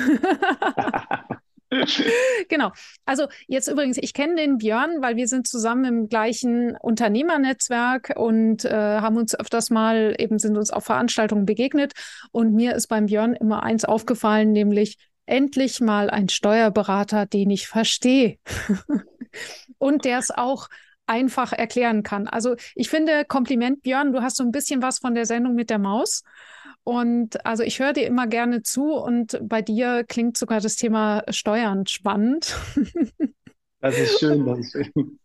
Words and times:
genau. 2.48 2.72
Also 3.06 3.28
jetzt 3.46 3.68
übrigens, 3.68 3.96
ich 3.98 4.12
kenne 4.12 4.36
den 4.36 4.58
Björn, 4.58 5.00
weil 5.00 5.16
wir 5.16 5.28
sind 5.28 5.46
zusammen 5.46 5.84
im 5.84 6.08
gleichen 6.08 6.76
Unternehmernetzwerk 6.76 8.12
und 8.16 8.64
äh, 8.64 8.70
haben 9.00 9.16
uns 9.16 9.34
öfters 9.38 9.70
mal 9.70 10.14
eben 10.18 10.38
sind 10.38 10.56
uns 10.56 10.70
auf 10.70 10.84
Veranstaltungen 10.84 11.46
begegnet. 11.46 11.92
Und 12.32 12.52
mir 12.52 12.74
ist 12.74 12.88
beim 12.88 13.06
Björn 13.06 13.34
immer 13.34 13.62
eins 13.62 13.84
aufgefallen, 13.84 14.52
nämlich 14.52 14.98
endlich 15.30 15.80
mal 15.80 16.10
ein 16.10 16.28
Steuerberater, 16.28 17.26
den 17.26 17.50
ich 17.50 17.68
verstehe. 17.68 18.38
und 19.78 20.04
der 20.04 20.18
es 20.18 20.30
auch 20.30 20.68
einfach 21.06 21.52
erklären 21.52 22.02
kann. 22.02 22.28
Also 22.28 22.56
ich 22.74 22.88
finde 22.88 23.24
Kompliment, 23.24 23.82
Björn, 23.82 24.12
du 24.12 24.22
hast 24.22 24.36
so 24.36 24.44
ein 24.44 24.52
bisschen 24.52 24.82
was 24.82 24.98
von 24.98 25.14
der 25.14 25.26
Sendung 25.26 25.54
mit 25.54 25.70
der 25.70 25.78
Maus. 25.78 26.22
Und 26.84 27.44
also 27.44 27.62
ich 27.62 27.78
höre 27.78 27.92
dir 27.92 28.06
immer 28.06 28.26
gerne 28.26 28.62
zu 28.62 28.94
und 28.94 29.38
bei 29.42 29.60
dir 29.60 30.04
klingt 30.06 30.36
sogar 30.36 30.60
das 30.60 30.76
Thema 30.76 31.24
Steuern 31.30 31.86
spannend. 31.86 32.56
Das 33.82 33.98
ist 33.98 34.18
schön, 34.18 34.44
das 34.44 34.58
ist 34.58 34.72
schön. 34.72 35.18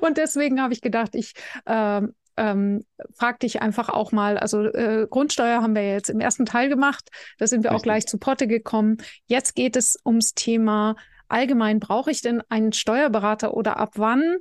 Und 0.00 0.16
deswegen 0.16 0.60
habe 0.60 0.72
ich 0.72 0.80
gedacht, 0.80 1.14
ich 1.14 1.34
ähm, 1.64 2.14
ähm, 2.36 2.84
frag 3.14 3.40
dich 3.40 3.62
einfach 3.62 3.88
auch 3.88 4.12
mal, 4.12 4.38
also 4.38 4.64
äh, 4.64 5.06
Grundsteuer 5.08 5.62
haben 5.62 5.74
wir 5.74 5.86
jetzt 5.86 6.10
im 6.10 6.20
ersten 6.20 6.46
Teil 6.46 6.68
gemacht, 6.68 7.08
da 7.38 7.46
sind 7.46 7.62
wir 7.62 7.70
Richtig. 7.70 7.80
auch 7.80 7.82
gleich 7.82 8.06
zu 8.06 8.18
Potte 8.18 8.46
gekommen. 8.46 8.98
Jetzt 9.26 9.54
geht 9.54 9.76
es 9.76 9.98
ums 10.04 10.34
Thema 10.34 10.96
allgemein, 11.28 11.80
brauche 11.80 12.10
ich 12.10 12.22
denn 12.22 12.42
einen 12.48 12.72
Steuerberater 12.72 13.54
oder 13.54 13.78
ab 13.78 13.92
wann 13.96 14.36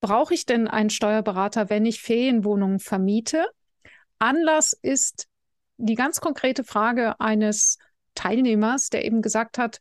brauche 0.00 0.34
ich 0.34 0.46
denn 0.46 0.68
einen 0.68 0.90
Steuerberater, 0.90 1.70
wenn 1.70 1.86
ich 1.86 2.02
Ferienwohnungen 2.02 2.78
vermiete? 2.78 3.46
Anlass 4.18 4.72
ist 4.72 5.26
die 5.76 5.94
ganz 5.94 6.20
konkrete 6.20 6.64
Frage 6.64 7.20
eines 7.20 7.78
Teilnehmers, 8.14 8.90
der 8.90 9.04
eben 9.04 9.22
gesagt 9.22 9.58
hat, 9.58 9.80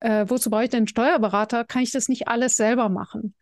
äh, 0.00 0.26
wozu 0.28 0.50
brauche 0.50 0.64
ich 0.64 0.70
denn 0.70 0.80
einen 0.80 0.88
Steuerberater? 0.88 1.64
Kann 1.64 1.82
ich 1.82 1.90
das 1.90 2.08
nicht 2.08 2.28
alles 2.28 2.56
selber 2.56 2.88
machen? 2.88 3.34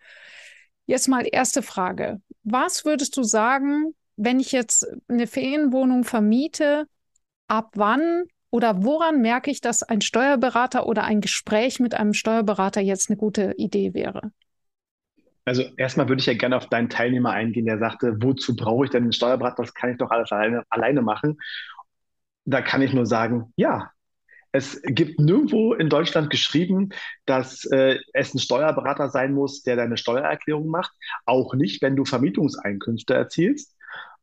Jetzt 0.86 1.08
mal 1.08 1.26
erste 1.30 1.62
Frage. 1.62 2.20
Was 2.44 2.84
würdest 2.84 3.16
du 3.16 3.22
sagen, 3.22 3.94
wenn 4.16 4.40
ich 4.40 4.52
jetzt 4.52 4.86
eine 5.08 5.26
Ferienwohnung 5.26 6.04
vermiete, 6.04 6.86
ab 7.48 7.70
wann 7.74 8.24
oder 8.50 8.82
woran 8.84 9.20
merke 9.20 9.50
ich, 9.50 9.60
dass 9.60 9.82
ein 9.82 10.00
Steuerberater 10.00 10.86
oder 10.86 11.04
ein 11.04 11.20
Gespräch 11.20 11.80
mit 11.80 11.94
einem 11.94 12.14
Steuerberater 12.14 12.80
jetzt 12.80 13.10
eine 13.10 13.16
gute 13.16 13.54
Idee 13.56 13.94
wäre? 13.94 14.32
Also 15.44 15.64
erstmal 15.76 16.08
würde 16.08 16.20
ich 16.20 16.26
ja 16.26 16.34
gerne 16.34 16.56
auf 16.56 16.68
deinen 16.68 16.88
Teilnehmer 16.88 17.30
eingehen, 17.30 17.66
der 17.66 17.78
sagte, 17.78 18.16
wozu 18.20 18.54
brauche 18.54 18.84
ich 18.84 18.90
denn 18.90 19.04
einen 19.04 19.12
Steuerberater? 19.12 19.62
Das 19.62 19.74
kann 19.74 19.90
ich 19.90 19.98
doch 19.98 20.10
alles 20.10 20.30
alleine, 20.30 20.62
alleine 20.68 21.02
machen. 21.02 21.40
Da 22.44 22.60
kann 22.60 22.82
ich 22.82 22.92
nur 22.92 23.06
sagen, 23.06 23.52
ja. 23.56 23.90
Es 24.52 24.80
gibt 24.84 25.18
nirgendwo 25.18 25.74
in 25.74 25.88
Deutschland 25.88 26.30
geschrieben, 26.30 26.90
dass 27.24 27.64
äh, 27.64 27.98
es 28.12 28.34
ein 28.34 28.38
Steuerberater 28.38 29.08
sein 29.08 29.32
muss, 29.32 29.62
der 29.62 29.76
deine 29.76 29.96
Steuererklärung 29.96 30.68
macht. 30.68 30.92
Auch 31.24 31.54
nicht, 31.54 31.82
wenn 31.82 31.96
du 31.96 32.04
Vermietungseinkünfte 32.04 33.14
erzielst. 33.14 33.74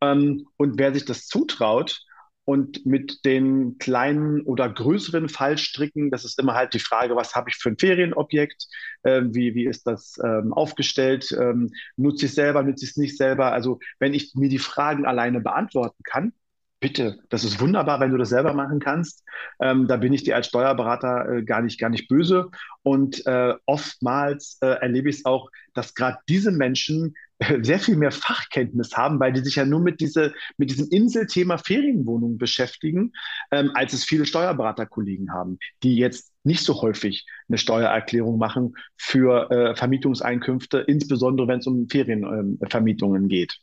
Ähm, 0.01 0.47
und 0.57 0.77
wer 0.77 0.93
sich 0.93 1.05
das 1.05 1.25
zutraut, 1.27 2.05
und 2.49 2.83
mit 2.83 3.25
den 3.25 3.77
kleinen 3.77 4.41
oder 4.41 4.67
größeren 4.67 5.29
Fallstricken, 5.29 6.09
das 6.09 6.25
ist 6.25 6.39
immer 6.39 6.55
halt 6.55 6.73
die 6.73 6.79
Frage, 6.79 7.15
was 7.15 7.35
habe 7.35 7.51
ich 7.51 7.57
für 7.57 7.69
ein 7.69 7.77
Ferienobjekt, 7.77 8.65
äh, 9.03 9.21
wie, 9.23 9.53
wie 9.53 9.67
ist 9.67 9.85
das 9.85 10.17
ähm, 10.23 10.51
aufgestellt, 10.51 11.31
ähm, 11.39 11.69
nutze 11.95 12.25
ich 12.25 12.31
es 12.31 12.35
selber, 12.35 12.63
nutze 12.63 12.85
ich 12.85 12.91
es 12.91 12.97
nicht 12.97 13.17
selber. 13.17 13.51
Also 13.51 13.77
wenn 13.99 14.15
ich 14.15 14.33
mir 14.33 14.49
die 14.49 14.57
Fragen 14.57 15.05
alleine 15.05 15.41
beantworten 15.41 16.01
kann, 16.03 16.33
bitte, 16.79 17.19
das 17.29 17.43
ist 17.43 17.59
wunderbar, 17.59 17.99
wenn 17.99 18.11
du 18.11 18.17
das 18.17 18.29
selber 18.29 18.53
machen 18.53 18.79
kannst. 18.79 19.23
Ähm, 19.59 19.87
da 19.87 19.97
bin 19.97 20.13
ich 20.13 20.23
dir 20.23 20.35
als 20.35 20.47
Steuerberater 20.47 21.29
äh, 21.29 21.43
gar, 21.43 21.61
nicht, 21.61 21.79
gar 21.79 21.89
nicht 21.89 22.07
böse. 22.07 22.49
Und 22.83 23.25
äh, 23.25 23.53
oftmals 23.65 24.57
äh, 24.61 24.67
erlebe 24.67 25.09
ich 25.09 25.17
es 25.17 25.25
auch, 25.25 25.49
dass 25.73 25.93
gerade 25.93 26.17
diese 26.27 26.51
Menschen 26.51 27.15
sehr 27.61 27.79
viel 27.79 27.95
mehr 27.95 28.11
Fachkenntnis 28.11 28.95
haben, 28.97 29.19
weil 29.19 29.33
die 29.33 29.41
sich 29.41 29.55
ja 29.55 29.65
nur 29.65 29.79
mit, 29.79 29.99
diese, 30.01 30.33
mit 30.57 30.69
diesem 30.69 30.87
Inselthema 30.89 31.57
Ferienwohnungen 31.57 32.37
beschäftigen, 32.37 33.13
ähm, 33.51 33.71
als 33.73 33.93
es 33.93 34.03
viele 34.03 34.25
Steuerberaterkollegen 34.25 35.31
haben, 35.31 35.57
die 35.83 35.95
jetzt 35.95 36.31
nicht 36.43 36.63
so 36.63 36.81
häufig 36.81 37.25
eine 37.47 37.57
Steuererklärung 37.57 38.37
machen 38.37 38.75
für 38.97 39.51
äh, 39.51 39.75
Vermietungseinkünfte, 39.75 40.79
insbesondere 40.79 41.47
wenn 41.47 41.59
es 41.59 41.67
um 41.67 41.87
Ferienvermietungen 41.87 43.23
ähm, 43.23 43.29
geht. 43.29 43.59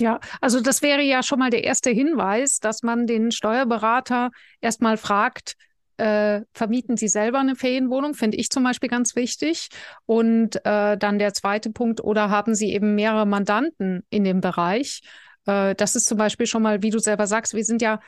Ja, 0.00 0.20
also 0.40 0.60
das 0.60 0.82
wäre 0.82 1.02
ja 1.02 1.22
schon 1.22 1.40
mal 1.40 1.50
der 1.50 1.64
erste 1.64 1.90
Hinweis, 1.90 2.60
dass 2.60 2.82
man 2.82 3.06
den 3.06 3.32
Steuerberater 3.32 4.30
erstmal 4.60 4.96
fragt, 4.96 5.54
äh, 5.96 6.42
vermieten 6.52 6.96
Sie 6.96 7.08
selber 7.08 7.40
eine 7.40 7.56
Ferienwohnung, 7.56 8.14
finde 8.14 8.36
ich 8.36 8.50
zum 8.50 8.62
Beispiel 8.62 8.88
ganz 8.88 9.16
wichtig. 9.16 9.68
Und 10.06 10.64
äh, 10.64 10.96
dann 10.96 11.18
der 11.18 11.34
zweite 11.34 11.70
Punkt, 11.70 12.00
oder 12.02 12.30
haben 12.30 12.54
Sie 12.54 12.72
eben 12.72 12.94
mehrere 12.94 13.26
Mandanten 13.26 14.04
in 14.08 14.22
dem 14.22 14.40
Bereich? 14.40 15.02
Äh, 15.46 15.74
das 15.74 15.96
ist 15.96 16.06
zum 16.06 16.16
Beispiel 16.16 16.46
schon 16.46 16.62
mal, 16.62 16.82
wie 16.82 16.90
du 16.90 17.00
selber 17.00 17.26
sagst, 17.26 17.54
wir 17.54 17.64
sind 17.64 17.82
ja 17.82 18.00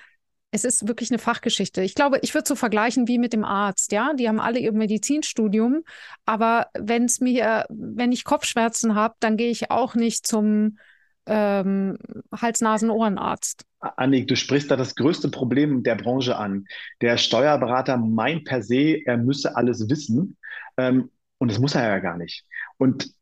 es 0.53 0.65
ist 0.65 0.89
wirklich 0.89 1.11
eine 1.11 1.19
Fachgeschichte. 1.21 1.81
Ich 1.83 1.95
glaube, 1.95 2.19
ich 2.23 2.35
würde 2.35 2.49
so 2.49 2.57
vergleichen 2.57 3.07
wie 3.07 3.19
mit 3.19 3.33
dem 3.33 3.45
Arzt, 3.45 3.93
ja. 3.93 4.15
Die 4.15 4.29
haben 4.29 4.41
alle 4.41 4.59
ihr 4.59 4.73
Medizinstudium, 4.73 5.85
aber 6.25 6.67
wenn 6.77 7.05
es 7.05 7.21
mir, 7.21 7.67
wenn 7.69 8.11
ich 8.11 8.25
Kopfschmerzen 8.25 8.97
habe, 8.97 9.15
dann 9.21 9.37
gehe 9.37 9.51
ich 9.51 9.71
auch 9.71 9.95
nicht 9.95 10.27
zum 10.27 10.77
ähm, 11.31 11.97
Hals-Nasen-Ohrenarzt. 12.35 13.65
Annik, 13.79 14.29
du 14.29 14.37
sprichst 14.37 14.71
da 14.71 14.77
das 14.77 14.95
größte 14.95 15.31
Problem 15.31 15.83
der 15.83 15.95
Branche 15.95 16.37
an. 16.37 16.67
Der 17.01 17.17
Steuerberater 17.17 17.97
meint 17.97 18.45
per 18.45 18.63
se, 18.63 19.01
er 19.07 19.17
müsse 19.17 19.57
alles 19.57 19.89
wissen. 19.89 20.37
Ähm, 20.77 21.11
und 21.39 21.51
das 21.51 21.59
muss 21.59 21.75
er 21.75 21.89
ja 21.89 21.99
gar 22.01 22.19
nicht. 22.19 22.45
Und 22.77 23.15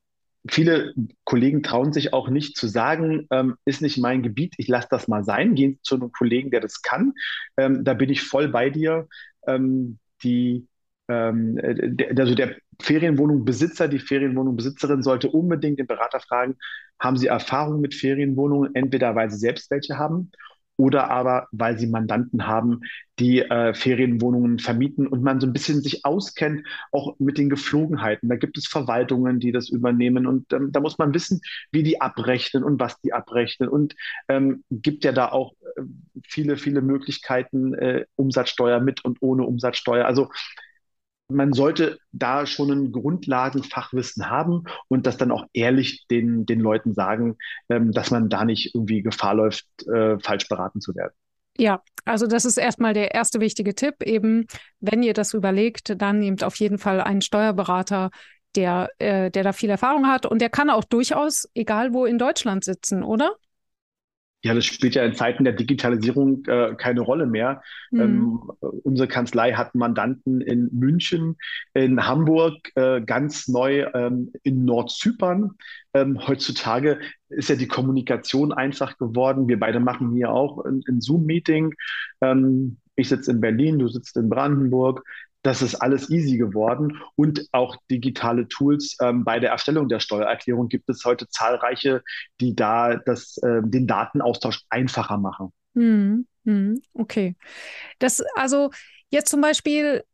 viele 0.49 0.94
Kollegen 1.25 1.62
trauen 1.62 1.93
sich 1.93 2.12
auch 2.12 2.28
nicht 2.28 2.56
zu 2.56 2.66
sagen, 2.66 3.26
ähm, 3.31 3.56
ist 3.64 3.82
nicht 3.82 3.99
mein 3.99 4.22
Gebiet, 4.22 4.54
ich 4.56 4.69
lasse 4.69 4.88
das 4.90 5.06
mal 5.06 5.22
sein. 5.22 5.54
Gehen 5.54 5.78
zu 5.82 5.96
einem 5.96 6.11
Kollegen, 6.11 6.50
der 6.50 6.61
das 6.61 6.82
kann. 6.82 7.12
Ähm, 7.56 7.84
da 7.84 7.94
bin 7.94 8.11
ich 8.11 8.22
voll 8.22 8.49
bei 8.49 8.70
dir. 8.70 9.06
Ähm, 9.46 9.99
die, 10.22 10.66
ähm, 11.08 11.56
der, 11.62 12.19
also 12.19 12.34
der 12.34 12.56
Ferienwohnungbesitzer, 12.80 13.88
die 13.88 13.98
Ferienwohnungbesitzerin 13.98 15.02
sollte 15.02 15.30
unbedingt 15.30 15.78
den 15.78 15.86
Berater 15.86 16.20
fragen, 16.20 16.56
haben 16.98 17.16
Sie 17.16 17.26
Erfahrung 17.26 17.80
mit 17.80 17.94
Ferienwohnungen, 17.94 18.75
entweder 18.75 19.14
weil 19.14 19.30
Sie 19.30 19.38
selbst 19.38 19.70
welche 19.70 19.98
haben 19.98 20.30
oder 20.78 21.10
aber 21.10 21.48
weil 21.50 21.76
sie 21.76 21.88
Mandanten 21.88 22.46
haben, 22.46 22.80
die 23.19 23.40
äh, 23.40 23.75
Ferienwohnungen 23.75 24.60
vermieten 24.60 25.08
und 25.08 25.25
man 25.25 25.40
so 25.40 25.46
ein 25.48 25.52
bisschen 25.52 25.82
sich 25.82 26.04
auskennt, 26.04 26.64
auch 26.92 27.16
mit 27.19 27.36
den 27.36 27.50
Geflogenheiten. 27.50 28.28
Da 28.28 28.36
gibt 28.36 28.56
es 28.56 28.69
Verwaltungen, 28.69 29.40
die 29.40 29.50
das 29.50 29.69
übernehmen 29.69 30.26
und 30.26 30.52
ähm, 30.52 30.70
da 30.70 30.78
muss 30.78 30.96
man 30.96 31.12
wissen, 31.12 31.40
wie 31.72 31.82
die 31.82 32.00
abrechnen 32.00 32.62
und 32.62 32.78
was 32.78 33.00
die 33.00 33.12
abrechnen 33.12 33.69
und 33.69 33.96
ähm, 34.28 34.62
gibt 34.70 35.04
ja 35.04 35.10
da 35.10 35.28
auch 35.30 35.52
äh, 35.76 35.82
viele, 36.25 36.56
viele 36.56 36.80
Möglichkeiten, 36.80 37.75
äh, 37.75 38.04
Umsatzsteuer 38.14 38.78
mit 38.78 39.04
und 39.04 39.19
ohne 39.20 39.42
Umsatzsteuer. 39.42 40.06
Also 40.06 40.30
man 41.28 41.52
sollte 41.52 41.98
da 42.12 42.46
schon 42.46 42.70
ein 42.70 42.92
Grundlagenfachwissen 42.92 44.30
haben 44.30 44.64
und 44.88 45.06
das 45.06 45.19
dann 45.19 45.30
auch 45.30 45.46
ehrlich 45.52 46.06
den, 46.10 46.46
den 46.46 46.60
Leuten 46.60 46.94
sagen, 46.94 47.36
ähm, 47.69 47.92
dass 47.92 48.10
man 48.10 48.28
da 48.28 48.44
nicht 48.44 48.75
irgendwie 48.75 49.02
Gefahr 49.02 49.34
läuft, 49.34 49.66
äh, 49.86 50.19
falsch 50.19 50.48
beraten 50.48 50.80
zu 50.80 50.94
werden. 50.94 51.12
Ja, 51.58 51.82
also 52.04 52.26
das 52.26 52.44
ist 52.44 52.56
erstmal 52.56 52.94
der 52.94 53.14
erste 53.14 53.40
wichtige 53.40 53.75
Tipp. 53.75 53.96
Eben, 54.04 54.46
wenn 54.80 55.02
ihr 55.02 55.12
das 55.12 55.34
überlegt, 55.34 56.00
dann 56.00 56.20
nehmt 56.20 56.44
auf 56.44 56.56
jeden 56.56 56.78
Fall 56.78 57.00
einen 57.00 57.20
Steuerberater, 57.20 58.10
der, 58.54 58.88
äh, 58.98 59.30
der 59.30 59.42
da 59.42 59.52
viel 59.52 59.69
Erfahrung 59.69 60.06
hat 60.06 60.25
und 60.25 60.40
der 60.40 60.50
kann 60.50 60.70
auch 60.70 60.84
durchaus, 60.84 61.48
egal 61.54 61.92
wo 61.92 62.06
in 62.06 62.19
Deutschland 62.19 62.64
sitzen, 62.64 63.02
oder? 63.02 63.34
Ja, 64.44 64.55
das 64.55 64.67
spielt 64.67 64.94
ja 64.94 65.05
in 65.05 65.14
Zeiten 65.14 65.43
der 65.43 65.52
Digitalisierung 65.52 66.44
äh, 66.46 66.75
keine 66.76 67.00
Rolle 67.00 67.26
mehr. 67.26 67.61
Mhm. 67.90 68.00
Ähm, 68.00 68.40
unsere 68.85 69.08
Kanzlei 69.08 69.55
hat 69.55 69.75
Mandanten 69.75 70.40
in 70.40 70.69
München, 70.73 71.37
in 71.75 72.06
Hamburg, 72.06 72.55
äh, 72.76 73.00
ganz 73.00 73.49
neu 73.49 73.87
ähm, 73.94 74.32
in 74.44 74.64
Nordzypern. 74.64 75.52
Ähm, 75.93 76.25
heutzutage 76.25 77.00
ist 77.29 77.49
ja 77.49 77.56
die 77.56 77.67
Kommunikation 77.67 78.52
einfach 78.52 78.96
geworden. 78.96 79.49
Wir 79.49 79.58
beide 79.58 79.81
machen 79.81 80.14
hier 80.14 80.31
auch 80.31 80.64
ein, 80.64 80.82
ein 80.88 81.00
Zoom-Meeting. 81.00 81.75
Ähm, 82.20 82.76
ich 82.94 83.08
sitze 83.08 83.32
in 83.32 83.40
Berlin, 83.40 83.79
du 83.81 83.88
sitzt 83.88 84.17
in 84.17 84.29
Brandenburg 84.29 85.05
das 85.43 85.62
ist 85.62 85.76
alles 85.76 86.11
easy 86.11 86.37
geworden 86.37 87.00
und 87.17 87.46
auch 87.52 87.76
digitale 87.90 88.49
Tools. 88.49 88.96
Ähm, 89.00 89.25
bei 89.25 89.38
der 89.38 89.50
Erstellung 89.50 89.88
der 89.88 90.00
Steuererklärung 90.00 90.69
gibt 90.69 90.88
es 90.88 91.05
heute 91.05 91.29
zahlreiche, 91.29 92.02
die 92.40 92.55
da 92.55 92.96
das, 92.96 93.38
äh, 93.38 93.61
den 93.62 93.87
Datenaustausch 93.87 94.64
einfacher 94.69 95.17
machen. 95.17 95.52
Hm, 95.75 96.26
hm, 96.44 96.82
okay. 96.94 97.37
Das, 97.99 98.23
also 98.35 98.70
Jetzt 99.10 99.31
zum 99.31 99.40
Beispiel, 99.40 100.05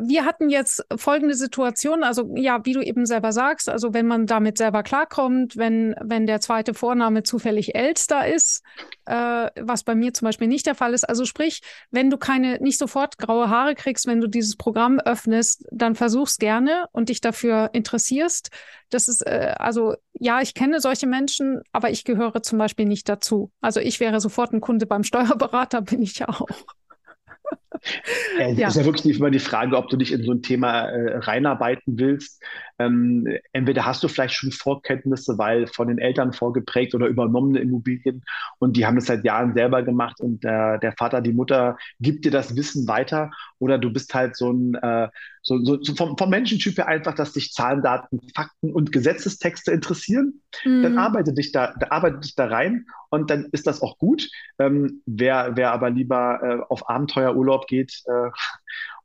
wir 0.00 0.24
hatten 0.24 0.48
jetzt 0.48 0.82
folgende 0.96 1.34
Situation, 1.34 2.02
also 2.02 2.34
ja, 2.34 2.64
wie 2.64 2.72
du 2.72 2.80
eben 2.80 3.04
selber 3.04 3.30
sagst, 3.30 3.68
also 3.68 3.92
wenn 3.92 4.06
man 4.06 4.26
damit 4.26 4.56
selber 4.56 4.82
klarkommt, 4.82 5.58
wenn, 5.58 5.94
wenn 6.00 6.26
der 6.26 6.40
zweite 6.40 6.72
Vorname 6.72 7.24
zufällig 7.24 7.74
Elster 7.74 8.26
ist, 8.26 8.62
äh, 9.04 9.50
was 9.60 9.84
bei 9.84 9.94
mir 9.94 10.14
zum 10.14 10.26
Beispiel 10.26 10.48
nicht 10.48 10.64
der 10.64 10.74
Fall 10.74 10.94
ist, 10.94 11.06
also 11.06 11.26
sprich, 11.26 11.60
wenn 11.90 12.08
du 12.08 12.16
keine, 12.16 12.58
nicht 12.62 12.78
sofort 12.78 13.18
graue 13.18 13.50
Haare 13.50 13.74
kriegst, 13.74 14.06
wenn 14.06 14.22
du 14.22 14.28
dieses 14.28 14.56
Programm 14.56 14.98
öffnest, 14.98 15.66
dann 15.70 15.94
versuch's 15.94 16.38
gerne 16.38 16.86
und 16.92 17.10
dich 17.10 17.20
dafür 17.20 17.68
interessierst. 17.74 18.48
Das 18.88 19.08
ist, 19.08 19.26
äh, 19.26 19.56
also 19.58 19.94
ja, 20.14 20.40
ich 20.40 20.54
kenne 20.54 20.80
solche 20.80 21.06
Menschen, 21.06 21.60
aber 21.72 21.90
ich 21.90 22.04
gehöre 22.04 22.42
zum 22.42 22.56
Beispiel 22.56 22.86
nicht 22.86 23.10
dazu. 23.10 23.50
Also 23.60 23.80
ich 23.80 24.00
wäre 24.00 24.20
sofort 24.20 24.54
ein 24.54 24.62
Kunde 24.62 24.86
beim 24.86 25.04
Steuerberater, 25.04 25.82
bin 25.82 26.00
ich 26.00 26.18
ja 26.20 26.30
auch. 26.30 26.48
Es 28.38 28.58
ja. 28.58 28.68
ist 28.68 28.76
ja 28.76 28.84
wirklich 28.84 29.18
immer 29.18 29.30
die 29.30 29.38
Frage, 29.38 29.76
ob 29.76 29.88
du 29.88 29.96
dich 29.96 30.12
in 30.12 30.22
so 30.22 30.32
ein 30.32 30.42
Thema 30.42 30.88
äh, 30.88 31.18
reinarbeiten 31.18 31.98
willst. 31.98 32.42
Ähm, 32.78 33.26
entweder 33.52 33.84
hast 33.84 34.02
du 34.02 34.08
vielleicht 34.08 34.34
schon 34.34 34.52
Vorkenntnisse, 34.52 35.36
weil 35.38 35.66
von 35.66 35.88
den 35.88 35.98
Eltern 35.98 36.32
vorgeprägt 36.32 36.94
oder 36.94 37.06
übernommene 37.06 37.58
Immobilien 37.58 38.24
und 38.58 38.76
die 38.76 38.86
haben 38.86 38.96
es 38.96 39.06
seit 39.06 39.24
Jahren 39.24 39.52
selber 39.54 39.82
gemacht 39.82 40.20
und 40.20 40.44
äh, 40.44 40.78
der 40.78 40.94
Vater, 40.96 41.20
die 41.20 41.32
Mutter 41.32 41.76
gibt 41.98 42.24
dir 42.24 42.30
das 42.30 42.54
Wissen 42.56 42.86
weiter 42.86 43.30
oder 43.58 43.78
du 43.78 43.92
bist 43.92 44.14
halt 44.14 44.36
so 44.36 44.52
ein 44.52 44.74
äh, 44.76 45.08
so, 45.48 45.64
so, 45.64 45.82
so 45.82 45.94
vom, 45.94 46.16
vom, 46.16 46.28
Menschentyp 46.28 46.76
her 46.76 46.86
einfach, 46.86 47.14
dass 47.14 47.32
dich 47.32 47.52
Zahlen, 47.52 47.82
Daten, 47.82 48.20
Fakten 48.34 48.72
und 48.72 48.92
Gesetzestexte 48.92 49.72
interessieren, 49.72 50.42
mhm. 50.64 50.82
dann 50.82 50.98
arbeite 50.98 51.32
dich 51.32 51.52
da, 51.52 51.74
da 51.80 51.86
arbeite 51.90 52.20
dich 52.20 52.34
da 52.34 52.46
rein 52.46 52.84
und 53.08 53.30
dann 53.30 53.48
ist 53.52 53.66
das 53.66 53.80
auch 53.80 53.96
gut. 53.98 54.28
Ähm, 54.58 55.02
wer, 55.06 55.56
wer 55.56 55.72
aber 55.72 55.90
lieber 55.90 56.40
äh, 56.42 56.72
auf 56.72 56.88
Abenteuerurlaub 56.88 57.57
geht 57.66 58.02
äh, 58.06 58.30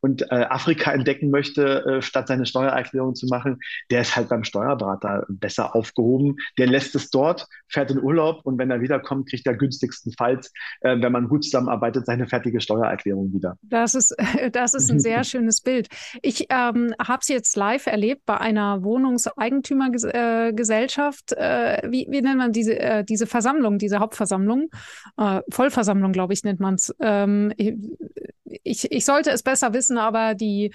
und 0.03 0.21
äh, 0.23 0.45
Afrika 0.49 0.91
entdecken 0.91 1.31
möchte, 1.31 1.85
äh, 1.85 2.01
statt 2.01 2.27
seine 2.27 2.45
Steuererklärung 2.45 3.15
zu 3.15 3.27
machen, 3.27 3.61
der 3.89 4.01
ist 4.01 4.17
halt 4.17 4.27
beim 4.27 4.43
Steuerberater 4.43 5.25
besser 5.29 5.73
aufgehoben. 5.75 6.35
Der 6.57 6.67
lässt 6.67 6.93
es 6.95 7.09
dort, 7.09 7.47
fährt 7.69 7.89
in 7.89 8.03
Urlaub 8.03 8.41
und 8.43 8.57
wenn 8.57 8.69
er 8.69 8.81
wiederkommt, 8.81 9.29
kriegt 9.29 9.47
er 9.47 9.55
günstigstenfalls, 9.55 10.51
äh, 10.81 11.01
wenn 11.01 11.13
man 11.13 11.29
gut 11.29 11.45
zusammenarbeitet, 11.45 12.05
seine 12.05 12.27
fertige 12.27 12.59
Steuererklärung 12.59 13.31
wieder. 13.33 13.57
Das 13.61 13.95
ist, 13.95 14.13
das 14.51 14.73
ist 14.73 14.91
ein 14.91 14.99
sehr 14.99 15.23
schönes 15.33 15.61
Bild. 15.61 15.87
Ich 16.21 16.47
ähm, 16.49 16.93
habe 17.01 17.19
es 17.21 17.29
jetzt 17.29 17.55
live 17.55 17.87
erlebt 17.87 18.23
bei 18.25 18.37
einer 18.37 18.83
Wohnungseigentümergesellschaft. 18.83 21.31
Äh, 21.31 21.81
wie, 21.89 22.07
wie 22.09 22.21
nennt 22.21 22.39
man 22.39 22.51
diese, 22.51 22.77
äh, 22.77 23.05
diese 23.05 23.25
Versammlung, 23.25 23.77
diese 23.77 23.99
Hauptversammlung? 23.99 24.69
Äh, 25.17 25.39
Vollversammlung, 25.49 26.11
glaube 26.11 26.33
ich, 26.33 26.43
nennt 26.43 26.59
man 26.59 26.73
es. 26.75 26.93
Ähm, 26.99 27.53
ich, 28.45 28.91
ich 28.91 29.05
sollte 29.05 29.31
es 29.31 29.43
besser 29.43 29.73
wissen, 29.73 29.97
aber 29.97 30.35
die 30.35 30.71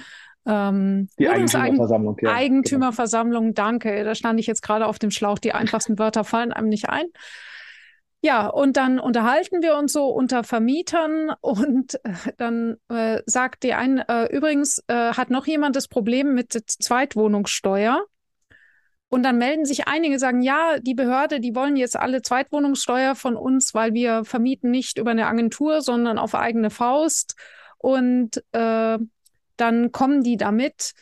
ähm, 0.46 1.08
die 1.18 1.28
Eigentümerversammlung. 1.28 2.16
Ja, 2.22 2.34
Eigentümerversammlung, 2.34 3.44
genau. 3.54 3.54
danke. 3.54 4.04
Da 4.04 4.14
stand 4.14 4.40
ich 4.40 4.46
jetzt 4.46 4.62
gerade 4.62 4.86
auf 4.86 4.98
dem 4.98 5.10
Schlauch. 5.10 5.38
Die 5.38 5.52
einfachsten 5.52 5.98
Wörter 5.98 6.24
fallen 6.24 6.52
einem 6.52 6.68
nicht 6.68 6.88
ein. 6.88 7.06
Ja, 8.20 8.48
und 8.48 8.76
dann 8.76 8.98
unterhalten 8.98 9.62
wir 9.62 9.76
uns 9.76 9.92
so 9.92 10.06
unter 10.06 10.42
Vermietern 10.42 11.32
und 11.40 11.94
äh, 12.04 12.32
dann 12.36 12.76
äh, 12.88 13.22
sagt 13.26 13.62
die 13.62 13.74
ein, 13.74 13.98
äh, 13.98 14.24
übrigens 14.34 14.82
äh, 14.88 15.12
hat 15.12 15.30
noch 15.30 15.46
jemand 15.46 15.76
das 15.76 15.86
Problem 15.86 16.34
mit 16.34 16.54
der 16.54 16.66
Zweitwohnungssteuer. 16.66 18.04
Und 19.10 19.22
dann 19.22 19.38
melden 19.38 19.64
sich 19.64 19.86
einige, 19.86 20.18
sagen, 20.18 20.42
ja, 20.42 20.78
die 20.80 20.94
Behörde, 20.94 21.40
die 21.40 21.54
wollen 21.54 21.76
jetzt 21.76 21.96
alle 21.96 22.20
Zweitwohnungssteuer 22.20 23.14
von 23.14 23.36
uns, 23.36 23.72
weil 23.72 23.94
wir 23.94 24.24
vermieten 24.24 24.70
nicht 24.70 24.98
über 24.98 25.12
eine 25.12 25.26
Agentur, 25.26 25.80
sondern 25.80 26.18
auf 26.18 26.34
eigene 26.34 26.70
Faust. 26.70 27.34
Und 27.78 28.42
äh, 28.52 28.98
dann 29.56 29.92
kommen 29.92 30.22
die 30.22 30.36
damit. 30.36 30.92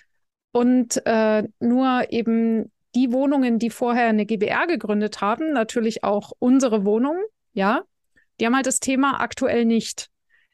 Und 0.52 1.04
äh, 1.06 1.44
nur 1.60 2.06
eben 2.10 2.70
die 2.94 3.12
Wohnungen, 3.12 3.58
die 3.58 3.70
vorher 3.70 4.06
eine 4.06 4.24
GBR 4.24 4.66
gegründet 4.66 5.20
haben, 5.20 5.52
natürlich 5.52 6.02
auch 6.02 6.32
unsere 6.38 6.84
Wohnungen, 6.84 7.22
ja, 7.52 7.82
die 8.40 8.46
haben 8.46 8.56
halt 8.56 8.66
das 8.66 8.80
Thema 8.80 9.20
aktuell 9.20 9.64
nicht. 9.64 10.08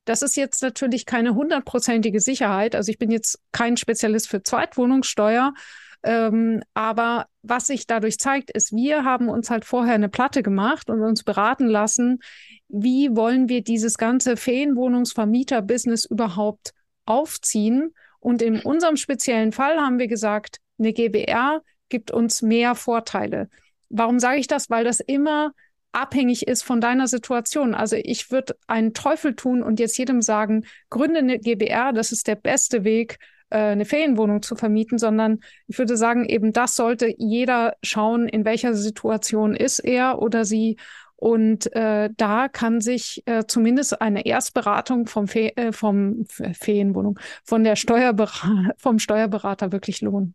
Das 0.05 0.23
ist 0.23 0.37
jetzt 0.37 0.63
natürlich 0.63 1.07
keine 1.07 1.35
hundertprozentige 1.35 2.21
Sicherheit. 2.21 2.75
Also 2.75 2.91
ich 2.91 2.99
bin 2.99 3.11
jetzt 3.11 3.41
kein 3.53 3.77
Spezialist 3.77 4.29
für 4.29 4.43
Zweitwohnungssteuer, 4.43 5.55
ähm, 6.03 6.63
aber 6.75 7.27
was 7.43 7.67
sich 7.69 7.87
dadurch 7.87 8.19
zeigt, 8.19 8.51
ist, 8.51 8.73
wir 8.73 9.05
haben 9.05 9.29
uns 9.29 9.51
halt 9.51 9.65
vorher 9.65 9.95
eine 9.95 10.09
Platte 10.09 10.43
gemacht 10.43 10.91
und 10.91 11.01
uns 11.03 11.23
beraten 11.23 11.67
lassen, 11.67 12.21
wie 12.69 13.15
wollen 13.15 13.49
wir 13.49 13.63
dieses 13.63 13.99
ganze 13.99 14.37
Ferienwohnungsvermieter-Business 14.37 16.05
überhaupt 16.05 16.73
aufziehen. 17.05 17.95
Und 18.21 18.43
in 18.43 18.61
unserem 18.61 18.97
speziellen 18.97 19.53
Fall 19.53 19.79
haben 19.79 19.99
wir 19.99 20.09
gesagt, 20.09 20.59
eine 20.79 20.93
GBR 20.93 21.63
gibt 21.89 22.11
uns 22.11 22.43
mehr 22.43 22.75
Vorteile. 22.75 23.49
Warum 23.89 24.19
sage 24.19 24.39
ich 24.39 24.47
das? 24.47 24.71
Weil 24.71 24.85
das 24.85 25.01
immer 25.01 25.53
abhängig 25.93 26.49
ist 26.49 26.63
von 26.63 26.81
deiner 26.81 27.06
Situation. 27.06 27.75
Also 27.75 27.97
ich 27.97 28.31
würde 28.31 28.56
einen 28.67 28.94
Teufel 28.94 29.37
tun 29.37 29.63
und 29.63 29.79
jetzt 29.79 29.99
jedem 29.99 30.23
sagen, 30.23 30.65
gründe 30.89 31.19
eine 31.19 31.39
GBR, 31.39 31.93
das 31.93 32.13
ist 32.13 32.27
der 32.27 32.37
beste 32.37 32.85
Weg, 32.85 33.19
äh, 33.53 33.73
eine 33.73 33.85
Ferienwohnung 33.85 34.43
zu 34.43 34.56
vermieten, 34.56 34.99
sondern 34.99 35.41
ich 35.69 35.79
würde 35.79 35.97
sagen, 35.97 36.25
eben 36.25 36.53
das 36.53 36.75
sollte 36.75 37.15
jeder 37.19 37.77
schauen, 37.82 38.29
in 38.29 38.44
welcher 38.44 38.75
Situation 38.75 39.55
ist 39.55 39.79
er 39.79 40.21
oder 40.21 40.44
sie. 40.44 40.77
Und 41.17 41.73
äh, 41.77 42.11
da 42.17 42.49
kann 42.49 42.81
sich 42.81 43.23
äh, 43.27 43.44
zumindest 43.47 44.01
eine 44.01 44.27
Erstberatung 44.27 45.06
vom, 45.06 45.29
Fe 45.29 45.56
äh, 45.56 45.71
vom 45.71 46.25
Ferienwohnung, 46.27 47.19
von 47.44 47.63
der 47.63 47.77
Steuerberater, 47.77 48.73
vom 48.79 48.99
Steuerberater 48.99 49.71
wirklich 49.71 50.01
lohnen. 50.01 50.35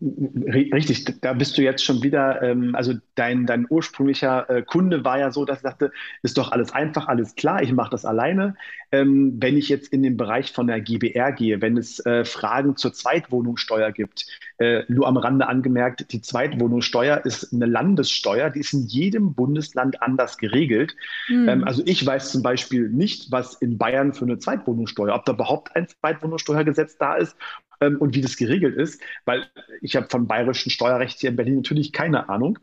Richtig, 0.00 1.20
da 1.22 1.32
bist 1.32 1.58
du 1.58 1.62
jetzt 1.62 1.84
schon 1.84 2.04
wieder, 2.04 2.40
ähm, 2.40 2.76
also 2.76 2.94
dein, 3.16 3.46
dein 3.46 3.66
ursprünglicher 3.68 4.48
äh, 4.48 4.62
Kunde 4.62 5.04
war 5.04 5.18
ja 5.18 5.32
so, 5.32 5.44
dass 5.44 5.58
er 5.58 5.70
sagte, 5.70 5.92
ist 6.22 6.38
doch 6.38 6.52
alles 6.52 6.70
einfach, 6.72 7.08
alles 7.08 7.34
klar, 7.34 7.62
ich 7.62 7.72
mache 7.72 7.90
das 7.90 8.04
alleine. 8.04 8.54
Ähm, 8.92 9.38
wenn 9.40 9.56
ich 9.56 9.68
jetzt 9.68 9.92
in 9.92 10.04
den 10.04 10.16
Bereich 10.16 10.52
von 10.52 10.68
der 10.68 10.80
GBR 10.80 11.32
gehe, 11.32 11.60
wenn 11.60 11.76
es 11.76 11.98
äh, 12.06 12.24
Fragen 12.24 12.76
zur 12.76 12.92
Zweitwohnungssteuer 12.92 13.90
gibt, 13.90 14.26
äh, 14.58 14.84
nur 14.86 15.08
am 15.08 15.16
Rande 15.16 15.48
angemerkt, 15.48 16.12
die 16.12 16.22
Zweitwohnungssteuer 16.22 17.24
ist 17.24 17.52
eine 17.52 17.66
Landessteuer, 17.66 18.50
die 18.50 18.60
ist 18.60 18.72
in 18.72 18.86
jedem 18.86 19.34
Bundesland 19.34 20.00
anders 20.00 20.38
geregelt. 20.38 20.94
Mhm. 21.28 21.48
Ähm, 21.48 21.64
also 21.64 21.82
ich 21.84 22.06
weiß 22.06 22.30
zum 22.30 22.44
Beispiel 22.44 22.88
nicht, 22.88 23.32
was 23.32 23.54
in 23.54 23.78
Bayern 23.78 24.14
für 24.14 24.26
eine 24.26 24.38
Zweitwohnungssteuer, 24.38 25.12
ob 25.12 25.24
da 25.24 25.32
überhaupt 25.32 25.74
ein 25.74 25.88
Zweitwohnungssteuergesetz 25.88 26.98
da 26.98 27.16
ist 27.16 27.36
ähm, 27.80 27.96
und 27.98 28.14
wie 28.14 28.20
das 28.20 28.36
geregelt 28.36 28.76
ist, 28.76 29.00
weil 29.24 29.46
ich 29.80 29.96
habe 29.96 30.08
vom 30.10 30.26
bayerischen 30.26 30.70
Steuerrecht 30.70 31.20
hier 31.20 31.30
in 31.30 31.36
Berlin 31.36 31.56
natürlich 31.56 31.92
keine 31.92 32.28
Ahnung. 32.28 32.58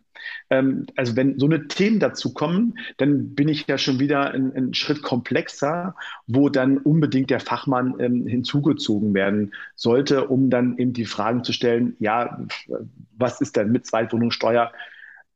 Ähm, 0.49 0.85
also 0.95 1.15
wenn 1.15 1.39
so 1.39 1.45
eine 1.45 1.67
Themen 1.67 1.99
dazu 1.99 2.33
kommen, 2.33 2.77
dann 2.97 3.35
bin 3.35 3.47
ich 3.47 3.67
ja 3.67 3.77
schon 3.77 3.99
wieder 3.99 4.31
einen 4.31 4.73
Schritt 4.73 5.01
komplexer, 5.01 5.95
wo 6.27 6.49
dann 6.49 6.77
unbedingt 6.77 7.29
der 7.29 7.39
Fachmann 7.39 7.95
ähm, 7.99 8.27
hinzugezogen 8.27 9.13
werden 9.13 9.53
sollte, 9.75 10.27
um 10.27 10.49
dann 10.49 10.77
eben 10.77 10.93
die 10.93 11.05
Fragen 11.05 11.43
zu 11.43 11.53
stellen, 11.53 11.95
ja, 11.99 12.45
was 13.17 13.41
ist 13.41 13.55
denn 13.55 13.71
mit 13.71 13.85
Zweitwohnungssteuer? 13.85 14.71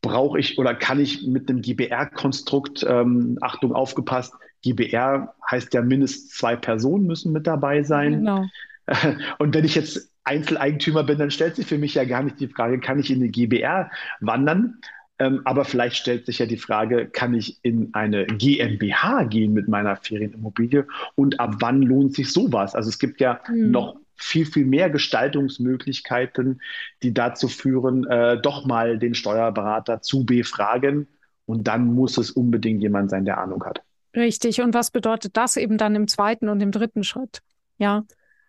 Brauche 0.01 0.39
ich 0.39 0.57
oder 0.57 0.73
kann 0.75 0.99
ich 0.99 1.27
mit 1.27 1.49
einem 1.49 1.61
GBR-Konstrukt, 1.61 2.85
ähm, 2.87 3.37
Achtung, 3.41 3.73
aufgepasst, 3.73 4.33
GBR 4.61 5.33
heißt 5.49 5.73
ja 5.73 5.81
mindestens 5.81 6.29
zwei 6.29 6.55
Personen 6.55 7.05
müssen 7.05 7.31
mit 7.31 7.47
dabei 7.47 7.83
sein. 7.83 8.19
Genau. 8.19 8.45
Und 9.37 9.53
wenn 9.53 9.65
ich 9.65 9.75
jetzt 9.75 10.11
Einzeleigentümer 10.23 11.03
bin, 11.03 11.17
dann 11.17 11.31
stellt 11.31 11.55
sich 11.55 11.65
für 11.65 11.77
mich 11.77 11.95
ja 11.95 12.03
gar 12.03 12.23
nicht 12.23 12.39
die 12.39 12.47
Frage, 12.47 12.79
kann 12.79 12.99
ich 12.99 13.11
in 13.11 13.17
eine 13.17 13.29
GBR 13.29 13.89
wandern? 14.19 14.79
Ähm, 15.19 15.41
aber 15.43 15.65
vielleicht 15.65 15.97
stellt 15.97 16.25
sich 16.25 16.39
ja 16.39 16.45
die 16.45 16.57
Frage, 16.57 17.07
kann 17.07 17.33
ich 17.33 17.59
in 17.61 17.89
eine 17.93 18.25
GmbH 18.25 19.23
gehen 19.23 19.53
mit 19.53 19.67
meiner 19.67 19.97
Ferienimmobilie 19.97 20.87
und 21.15 21.39
ab 21.41 21.55
wann 21.59 21.81
lohnt 21.81 22.15
sich 22.15 22.31
sowas? 22.31 22.73
Also 22.73 22.87
es 22.89 22.99
gibt 22.99 23.19
ja 23.19 23.41
mhm. 23.49 23.71
noch 23.71 23.97
viel, 24.15 24.45
viel 24.45 24.65
mehr 24.65 24.89
Gestaltungsmöglichkeiten, 24.89 26.61
die 27.03 27.13
dazu 27.13 27.47
führen, 27.47 28.05
äh, 28.07 28.39
doch 28.41 28.65
mal 28.65 28.97
den 28.97 29.13
Steuerberater 29.13 30.01
zu 30.01 30.25
befragen. 30.25 31.07
Und 31.45 31.67
dann 31.67 31.93
muss 31.93 32.17
es 32.17 32.29
unbedingt 32.29 32.81
jemand 32.81 33.09
sein, 33.09 33.25
der 33.25 33.39
Ahnung 33.39 33.63
hat. 33.65 33.81
Richtig. 34.15 34.61
Und 34.61 34.73
was 34.73 34.91
bedeutet 34.91 35.35
das 35.35 35.57
eben 35.57 35.77
dann 35.77 35.95
im 35.95 36.07
zweiten 36.07 36.47
und 36.47 36.61
im 36.61 36.71
dritten 36.71 37.03
Schritt? 37.03 37.41
Ja. 37.77 38.03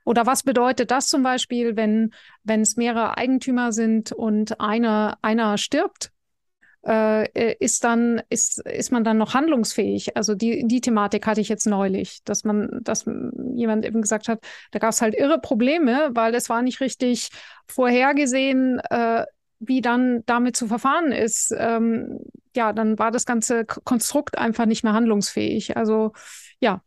Oder 0.04 0.26
was 0.26 0.42
bedeutet 0.42 0.90
das 0.90 1.08
zum 1.08 1.22
Beispiel, 1.22 1.76
wenn, 1.76 2.12
wenn 2.42 2.60
es 2.60 2.76
mehrere 2.76 3.16
Eigentümer 3.16 3.72
sind 3.72 4.12
und 4.12 4.60
einer, 4.60 5.18
einer 5.22 5.58
stirbt? 5.58 6.12
Äh, 6.82 7.56
ist 7.58 7.84
dann, 7.84 8.22
ist, 8.30 8.60
ist 8.66 8.90
man 8.90 9.04
dann 9.04 9.18
noch 9.18 9.34
handlungsfähig? 9.34 10.16
Also 10.16 10.34
die, 10.34 10.66
die 10.66 10.80
Thematik 10.80 11.26
hatte 11.26 11.42
ich 11.42 11.50
jetzt 11.50 11.66
neulich, 11.66 12.20
dass 12.24 12.44
man, 12.44 12.80
dass 12.82 13.04
jemand 13.54 13.84
eben 13.84 14.00
gesagt 14.00 14.28
hat, 14.28 14.40
da 14.70 14.78
gab 14.78 14.90
es 14.90 15.02
halt 15.02 15.14
irre 15.14 15.38
Probleme, 15.38 16.10
weil 16.14 16.34
es 16.34 16.48
war 16.48 16.62
nicht 16.62 16.80
richtig 16.80 17.28
vorhergesehen, 17.68 18.80
äh, 18.88 19.26
wie 19.58 19.82
dann 19.82 20.24
damit 20.24 20.56
zu 20.56 20.68
verfahren 20.68 21.12
ist. 21.12 21.54
Ähm, 21.56 22.20
ja, 22.56 22.72
dann 22.72 22.98
war 22.98 23.10
das 23.10 23.26
ganze 23.26 23.66
Konstrukt 23.66 24.38
einfach 24.38 24.64
nicht 24.64 24.82
mehr 24.82 24.94
handlungsfähig. 24.94 25.76
Also 25.76 26.12
ja, 26.60 26.82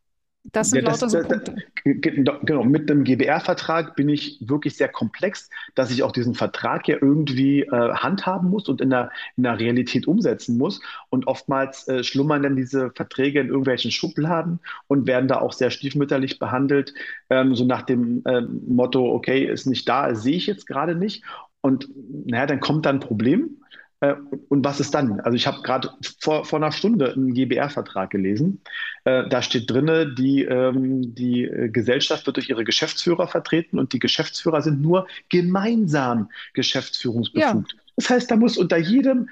das 0.52 0.72
sind 0.72 0.84
ja, 0.84 0.90
das, 0.90 1.02
lauter 1.02 1.22
so 1.24 1.28
Punkte. 1.28 1.56
Genau, 1.86 2.64
mit 2.64 2.90
einem 2.92 3.04
GBR-Vertrag 3.04 3.96
bin 3.96 4.10
ich 4.10 4.38
wirklich 4.42 4.76
sehr 4.76 4.90
komplex, 4.90 5.50
dass 5.76 5.90
ich 5.90 6.04
auch 6.04 6.12
diesen 6.12 6.36
Vertrag 6.36 6.88
ja 6.88 6.98
irgendwie 7.02 7.62
äh, 7.62 7.94
handhaben 7.94 8.50
muss 8.50 8.68
und 8.68 8.82
in 8.82 8.90
der, 8.90 9.10
in 9.38 9.44
der 9.44 9.60
Realität 9.60 10.08
umsetzen 10.08 10.58
muss. 10.58 10.82
Und 11.10 11.28
oftmals 11.28 11.88
äh, 11.88 12.04
schlummern 12.04 12.44
dann 12.44 12.56
diese 12.56 12.92
Verträge 12.92 13.40
in 13.40 13.48
irgendwelchen 13.48 13.92
Schubladen 13.92 14.60
und 14.88 15.08
werden 15.08 15.28
da 15.28 15.40
auch 15.40 15.54
sehr 15.54 15.72
stiefmütterlich 15.72 16.40
behandelt, 16.40 16.94
ähm, 17.30 17.56
so 17.56 17.66
nach 17.66 17.84
dem 17.84 18.22
äh, 18.26 18.42
Motto, 18.42 19.14
okay, 19.14 19.46
ist 19.46 19.66
nicht 19.66 19.88
da, 19.88 20.14
sehe 20.14 20.36
ich 20.36 20.48
jetzt 20.48 20.68
gerade 20.68 20.96
nicht. 20.96 21.24
Und 21.62 21.90
naja, 22.26 22.46
dann 22.46 22.60
kommt 22.60 22.86
dann 22.86 22.98
ein 22.98 23.00
Problem 23.00 23.64
äh, 24.04 24.16
und 24.50 24.66
was 24.66 24.82
ist 24.82 24.94
dann? 24.94 25.22
Also 25.22 25.36
ich 25.36 25.48
habe 25.48 25.62
gerade 25.62 25.90
vor, 26.20 26.44
vor 26.44 26.60
einer 26.60 26.74
Stunde 26.74 27.14
einen 27.14 27.34
GBR-Vertrag 27.34 28.10
gelesen. 28.10 28.62
Äh, 29.06 29.28
da 29.28 29.42
steht 29.42 29.70
drin, 29.70 30.16
die, 30.18 30.44
ähm, 30.44 31.14
die 31.16 31.44
äh, 31.44 31.70
Gesellschaft 31.70 32.26
wird 32.26 32.38
durch 32.38 32.50
ihre 32.50 32.64
Geschäftsführer 32.64 33.28
vertreten 33.28 33.80
und 33.80 33.94
die 33.94 34.00
Geschäftsführer 34.00 34.62
sind 34.62 34.82
nur 34.82 35.08
gemeinsam 35.30 36.30
geschäftsführungsbefugt. 36.54 37.74
Ja. 37.74 37.80
Das 37.96 38.10
heißt, 38.10 38.32
da 38.32 38.36
muss 38.36 38.58
unter 38.58 38.78
jedem 38.78 39.30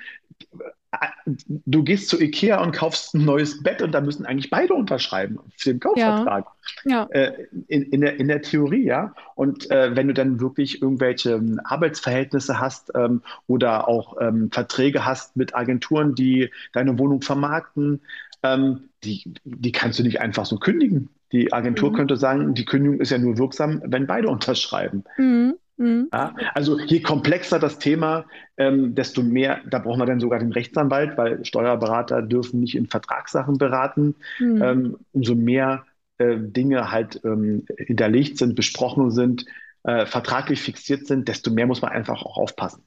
du 1.47 1.83
gehst 1.83 2.09
zu 2.09 2.19
Ikea 2.19 2.61
und 2.61 2.73
kaufst 2.73 3.15
ein 3.15 3.23
neues 3.23 3.63
Bett 3.63 3.81
und 3.81 3.93
da 3.93 4.01
müssen 4.01 4.25
eigentlich 4.25 4.49
beide 4.49 4.73
unterschreiben 4.73 5.39
für 5.55 5.69
den 5.69 5.79
Kaufvertrag. 5.79 6.45
Ja. 6.83 6.91
ja. 6.91 7.09
Äh, 7.11 7.47
in, 7.67 7.83
in, 7.83 8.01
der, 8.01 8.19
in 8.19 8.27
der 8.27 8.41
Theorie, 8.41 8.83
ja. 8.83 9.13
Und 9.35 9.71
äh, 9.71 9.95
wenn 9.95 10.07
du 10.07 10.13
dann 10.13 10.41
wirklich 10.41 10.81
irgendwelche 10.81 11.31
ähm, 11.31 11.61
Arbeitsverhältnisse 11.63 12.59
hast 12.59 12.91
ähm, 12.93 13.21
oder 13.47 13.87
auch 13.87 14.17
ähm, 14.19 14.51
Verträge 14.51 15.05
hast 15.05 15.37
mit 15.37 15.55
Agenturen, 15.55 16.13
die 16.13 16.49
deine 16.73 16.99
Wohnung 16.99 17.21
vermarkten, 17.21 18.01
ähm, 18.43 18.89
die, 19.03 19.33
die 19.43 19.71
kannst 19.71 19.99
du 19.99 20.03
nicht 20.03 20.21
einfach 20.21 20.45
so 20.45 20.57
kündigen. 20.57 21.09
Die 21.31 21.53
Agentur 21.53 21.91
mhm. 21.91 21.95
könnte 21.95 22.17
sagen, 22.17 22.53
die 22.53 22.65
Kündigung 22.65 22.99
ist 22.99 23.11
ja 23.11 23.17
nur 23.17 23.37
wirksam, 23.37 23.81
wenn 23.85 24.07
beide 24.07 24.27
unterschreiben. 24.27 25.03
Mhm. 25.17 25.55
Mhm. 25.77 26.09
Ja, 26.13 26.35
also 26.53 26.79
je 26.79 27.01
komplexer 27.01 27.57
das 27.57 27.79
Thema, 27.79 28.25
ähm, 28.57 28.93
desto 28.93 29.23
mehr, 29.23 29.61
da 29.67 29.79
brauchen 29.79 29.99
wir 29.99 30.05
dann 30.05 30.19
sogar 30.19 30.39
den 30.39 30.51
Rechtsanwalt, 30.51 31.17
weil 31.17 31.43
Steuerberater 31.43 32.21
dürfen 32.21 32.59
nicht 32.59 32.75
in 32.75 32.87
Vertragssachen 32.87 33.57
beraten. 33.57 34.15
Mhm. 34.39 34.61
Ähm, 34.61 34.97
umso 35.11 35.33
mehr 35.33 35.85
äh, 36.19 36.37
Dinge 36.37 36.91
halt 36.91 37.21
ähm, 37.23 37.65
hinterlegt 37.77 38.37
sind, 38.37 38.55
besprochen 38.55 39.09
sind, 39.09 39.45
äh, 39.83 40.05
vertraglich 40.05 40.61
fixiert 40.61 41.07
sind, 41.07 41.27
desto 41.27 41.49
mehr 41.49 41.65
muss 41.65 41.81
man 41.81 41.91
einfach 41.91 42.21
auch 42.21 42.37
aufpassen. 42.37 42.83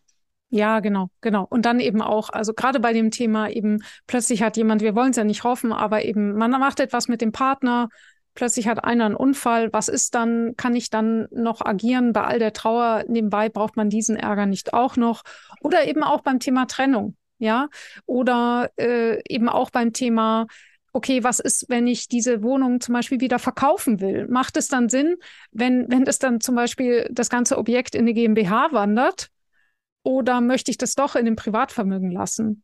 Ja, 0.55 0.79
genau, 0.79 1.11
genau. 1.21 1.49
Und 1.51 1.67
dann 1.67 1.81
eben 1.81 2.01
auch, 2.01 2.31
also 2.31 2.55
gerade 2.55 2.79
bei 2.79 2.93
dem 2.93 3.11
Thema 3.11 3.49
eben, 3.51 3.83
plötzlich 4.07 4.41
hat 4.41 4.57
jemand, 4.57 4.83
wir 4.83 4.95
wollen 4.95 5.11
es 5.11 5.17
ja 5.17 5.25
nicht 5.25 5.43
hoffen, 5.43 5.73
aber 5.73 6.05
eben, 6.05 6.37
man 6.37 6.53
macht 6.53 6.79
etwas 6.79 7.09
mit 7.09 7.21
dem 7.23 7.33
Partner, 7.33 7.89
plötzlich 8.35 8.69
hat 8.69 8.85
einer 8.85 9.07
einen 9.07 9.17
Unfall, 9.17 9.73
was 9.73 9.89
ist 9.89 10.15
dann, 10.15 10.55
kann 10.57 10.77
ich 10.77 10.91
dann 10.91 11.27
noch 11.33 11.61
agieren 11.61 12.13
bei 12.13 12.23
all 12.23 12.39
der 12.39 12.53
Trauer? 12.53 13.03
Nebenbei 13.09 13.49
braucht 13.49 13.77
man 13.77 13.91
diesen 13.91 14.15
Ärger 14.15 14.47
nicht 14.47 14.73
auch 14.75 14.95
noch. 14.97 15.23
Oder 15.61 15.89
eben 15.89 16.05
auch 16.05 16.21
beim 16.21 16.39
Thema 16.39 16.67
Trennung, 16.67 17.17
ja. 17.39 17.67
Oder 18.07 18.71
äh, 18.77 19.21
eben 19.29 19.49
auch 19.49 19.71
beim 19.71 19.93
Thema, 19.93 20.47
okay, 20.93 21.25
was 21.25 21.41
ist, 21.41 21.69
wenn 21.69 21.89
ich 21.89 22.07
diese 22.07 22.45
Wohnung 22.45 22.81
zum 22.81 22.93
Beispiel 22.93 23.19
wieder 23.19 23.41
verkaufen 23.41 24.01
will? 24.01 24.29
Macht 24.29 24.57
es 24.57 24.69
dann 24.69 24.89
Sinn, 24.89 25.17
wenn, 25.51 25.91
wenn 25.91 26.07
es 26.07 26.21
dann 26.21 26.41
zum 26.41 26.55
Beispiel 26.55 27.09
das 27.11 27.29
ganze 27.29 27.59
Objekt 27.59 27.97
in 27.97 28.03
eine 28.03 28.15
GmbH 28.15 28.69
wandert? 28.71 29.31
Oder 30.05 30.41
möchte 30.41 30.71
ich 30.71 30.79
das 30.79 30.95
doch 30.95 31.17
in 31.17 31.25
dem 31.25 31.35
Privatvermögen 31.35 32.13
lassen? 32.13 32.63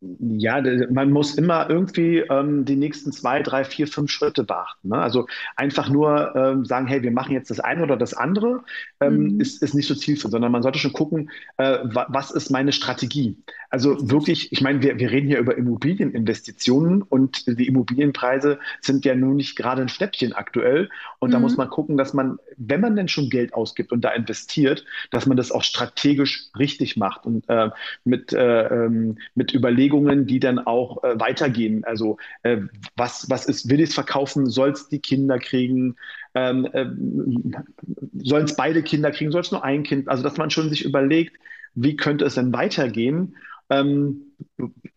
ja, 0.00 0.62
man 0.90 1.10
muss 1.10 1.34
immer 1.34 1.68
irgendwie 1.68 2.18
ähm, 2.18 2.64
die 2.64 2.76
nächsten 2.76 3.12
zwei, 3.12 3.42
drei, 3.42 3.64
vier, 3.64 3.86
fünf 3.86 4.10
Schritte 4.10 4.44
beachten. 4.44 4.88
Ne? 4.88 4.98
Also 4.98 5.26
einfach 5.56 5.90
nur 5.90 6.34
ähm, 6.36 6.64
sagen, 6.64 6.86
hey, 6.86 7.02
wir 7.02 7.10
machen 7.10 7.32
jetzt 7.32 7.50
das 7.50 7.60
eine 7.60 7.82
oder 7.82 7.96
das 7.96 8.14
andere, 8.14 8.62
ähm, 9.00 9.34
mhm. 9.34 9.40
ist, 9.40 9.62
ist 9.62 9.74
nicht 9.74 9.88
so 9.88 9.94
zielführend, 9.94 10.32
sondern 10.32 10.52
man 10.52 10.62
sollte 10.62 10.78
schon 10.78 10.92
gucken, 10.92 11.30
äh, 11.58 11.78
wa 11.82 12.06
was 12.08 12.30
ist 12.30 12.50
meine 12.50 12.72
Strategie? 12.72 13.36
Also 13.70 14.10
wirklich, 14.10 14.50
ich 14.50 14.60
meine, 14.60 14.82
wir, 14.82 14.98
wir 14.98 15.12
reden 15.12 15.28
hier 15.28 15.38
über 15.38 15.56
Immobilieninvestitionen 15.56 17.02
und 17.02 17.46
die 17.46 17.68
Immobilienpreise 17.68 18.58
sind 18.80 19.04
ja 19.04 19.14
nun 19.14 19.36
nicht 19.36 19.56
gerade 19.56 19.80
ein 19.80 19.88
Schnäppchen 19.88 20.32
aktuell. 20.32 20.90
Und 21.20 21.28
mhm. 21.30 21.32
da 21.34 21.38
muss 21.38 21.56
man 21.56 21.70
gucken, 21.70 21.96
dass 21.96 22.12
man, 22.12 22.38
wenn 22.56 22.80
man 22.80 22.96
denn 22.96 23.06
schon 23.06 23.30
Geld 23.30 23.54
ausgibt 23.54 23.92
und 23.92 24.00
da 24.02 24.10
investiert, 24.10 24.84
dass 25.12 25.26
man 25.26 25.36
das 25.36 25.52
auch 25.52 25.62
strategisch 25.62 26.48
richtig 26.58 26.96
macht 26.96 27.26
und 27.26 27.48
äh, 27.48 27.70
mit, 28.02 28.32
äh, 28.32 28.66
ähm, 28.66 29.18
mit 29.36 29.54
Überlegungen, 29.54 30.26
die 30.26 30.40
dann 30.40 30.58
auch 30.58 31.04
äh, 31.04 31.18
weitergehen. 31.20 31.84
Also 31.84 32.18
äh, 32.42 32.58
was, 32.96 33.30
was 33.30 33.46
ist, 33.46 33.70
will 33.70 33.78
ich 33.78 33.90
es 33.90 33.94
verkaufen, 33.94 34.46
soll 34.46 34.70
es 34.70 34.88
die 34.88 34.98
Kinder 34.98 35.38
kriegen, 35.38 35.94
ähm, 36.34 36.68
äh, 36.72 36.86
sollen 38.24 38.46
es 38.46 38.56
beide 38.56 38.82
Kinder 38.82 39.12
kriegen, 39.12 39.30
soll 39.30 39.42
es 39.42 39.52
nur 39.52 39.62
ein 39.62 39.84
Kind? 39.84 40.08
Also 40.08 40.24
dass 40.24 40.38
man 40.38 40.50
schon 40.50 40.70
sich 40.70 40.84
überlegt, 40.84 41.36
wie 41.74 41.96
könnte 41.96 42.24
es 42.24 42.34
denn 42.34 42.52
weitergehen? 42.52 43.36
Ähm, 43.70 44.32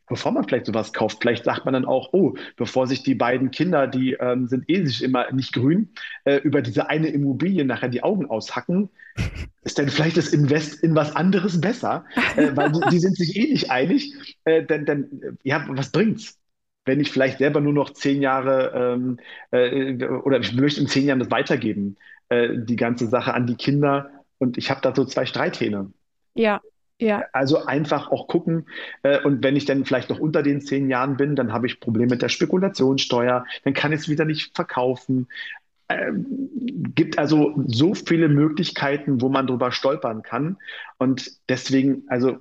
bevor 0.07 0.31
man 0.31 0.43
vielleicht 0.43 0.65
sowas 0.65 0.93
kauft, 0.93 1.19
vielleicht 1.21 1.45
sagt 1.45 1.65
man 1.65 1.73
dann 1.73 1.85
auch, 1.85 2.11
oh, 2.13 2.35
bevor 2.57 2.87
sich 2.87 3.03
die 3.03 3.15
beiden 3.15 3.51
Kinder, 3.51 3.87
die 3.87 4.13
ähm, 4.13 4.47
sind 4.47 4.65
eh 4.67 4.85
sich 4.85 5.03
immer 5.03 5.31
nicht 5.31 5.53
grün, 5.53 5.89
äh, 6.25 6.37
über 6.37 6.61
diese 6.61 6.89
eine 6.89 7.07
Immobilie 7.07 7.65
nachher 7.65 7.89
die 7.89 8.03
Augen 8.03 8.25
aushacken, 8.25 8.89
ist 9.63 9.77
denn 9.77 9.89
vielleicht 9.89 10.17
das 10.17 10.29
Invest 10.29 10.83
in 10.83 10.95
was 10.95 11.15
anderes 11.15 11.61
besser? 11.61 12.05
Äh, 12.35 12.51
weil 12.55 12.71
die, 12.71 12.81
die, 12.91 12.99
sind 12.99 13.15
sich 13.15 13.35
eh 13.35 13.51
nicht 13.51 13.71
einig. 13.71 14.37
Äh, 14.43 14.63
denn, 14.63 14.85
denn, 14.85 15.37
ja, 15.43 15.65
was 15.69 15.91
bringt's? 15.91 16.39
Wenn 16.85 16.99
ich 16.99 17.11
vielleicht 17.11 17.37
selber 17.37 17.61
nur 17.61 17.71
noch 17.71 17.91
zehn 17.91 18.21
Jahre 18.21 18.73
ähm, 18.75 19.19
äh, 19.51 20.05
oder 20.05 20.39
ich 20.41 20.53
möchte 20.53 20.81
in 20.81 20.87
zehn 20.87 21.05
Jahren 21.05 21.19
das 21.19 21.31
weitergeben, 21.31 21.95
äh, 22.27 22.49
die 22.57 22.75
ganze 22.75 23.07
Sache 23.07 23.33
an 23.33 23.47
die 23.47 23.55
Kinder 23.55 24.11
und 24.37 24.57
ich 24.57 24.69
habe 24.69 24.81
da 24.81 24.93
so 24.93 25.05
zwei 25.05 25.25
Streithähne. 25.25 25.93
Ja, 26.33 26.61
ja. 27.03 27.25
Also 27.33 27.65
einfach 27.65 28.11
auch 28.11 28.27
gucken. 28.27 28.65
Äh, 29.03 29.21
und 29.21 29.43
wenn 29.43 29.55
ich 29.55 29.65
dann 29.65 29.85
vielleicht 29.85 30.09
noch 30.09 30.19
unter 30.19 30.43
den 30.43 30.61
zehn 30.61 30.89
Jahren 30.89 31.17
bin, 31.17 31.35
dann 31.35 31.51
habe 31.53 31.67
ich 31.67 31.79
Probleme 31.79 32.11
mit 32.11 32.21
der 32.21 32.29
Spekulationssteuer, 32.29 33.45
dann 33.63 33.73
kann 33.73 33.91
ich 33.91 34.01
es 34.01 34.09
wieder 34.09 34.25
nicht 34.25 34.55
verkaufen. 34.55 35.27
Ähm, 35.89 36.25
gibt 36.95 37.19
also 37.19 37.53
so 37.67 37.93
viele 37.93 38.29
Möglichkeiten, 38.29 39.21
wo 39.21 39.29
man 39.29 39.47
drüber 39.47 39.71
stolpern 39.71 40.23
kann. 40.23 40.57
Und 40.97 41.31
deswegen, 41.49 42.03
also 42.07 42.37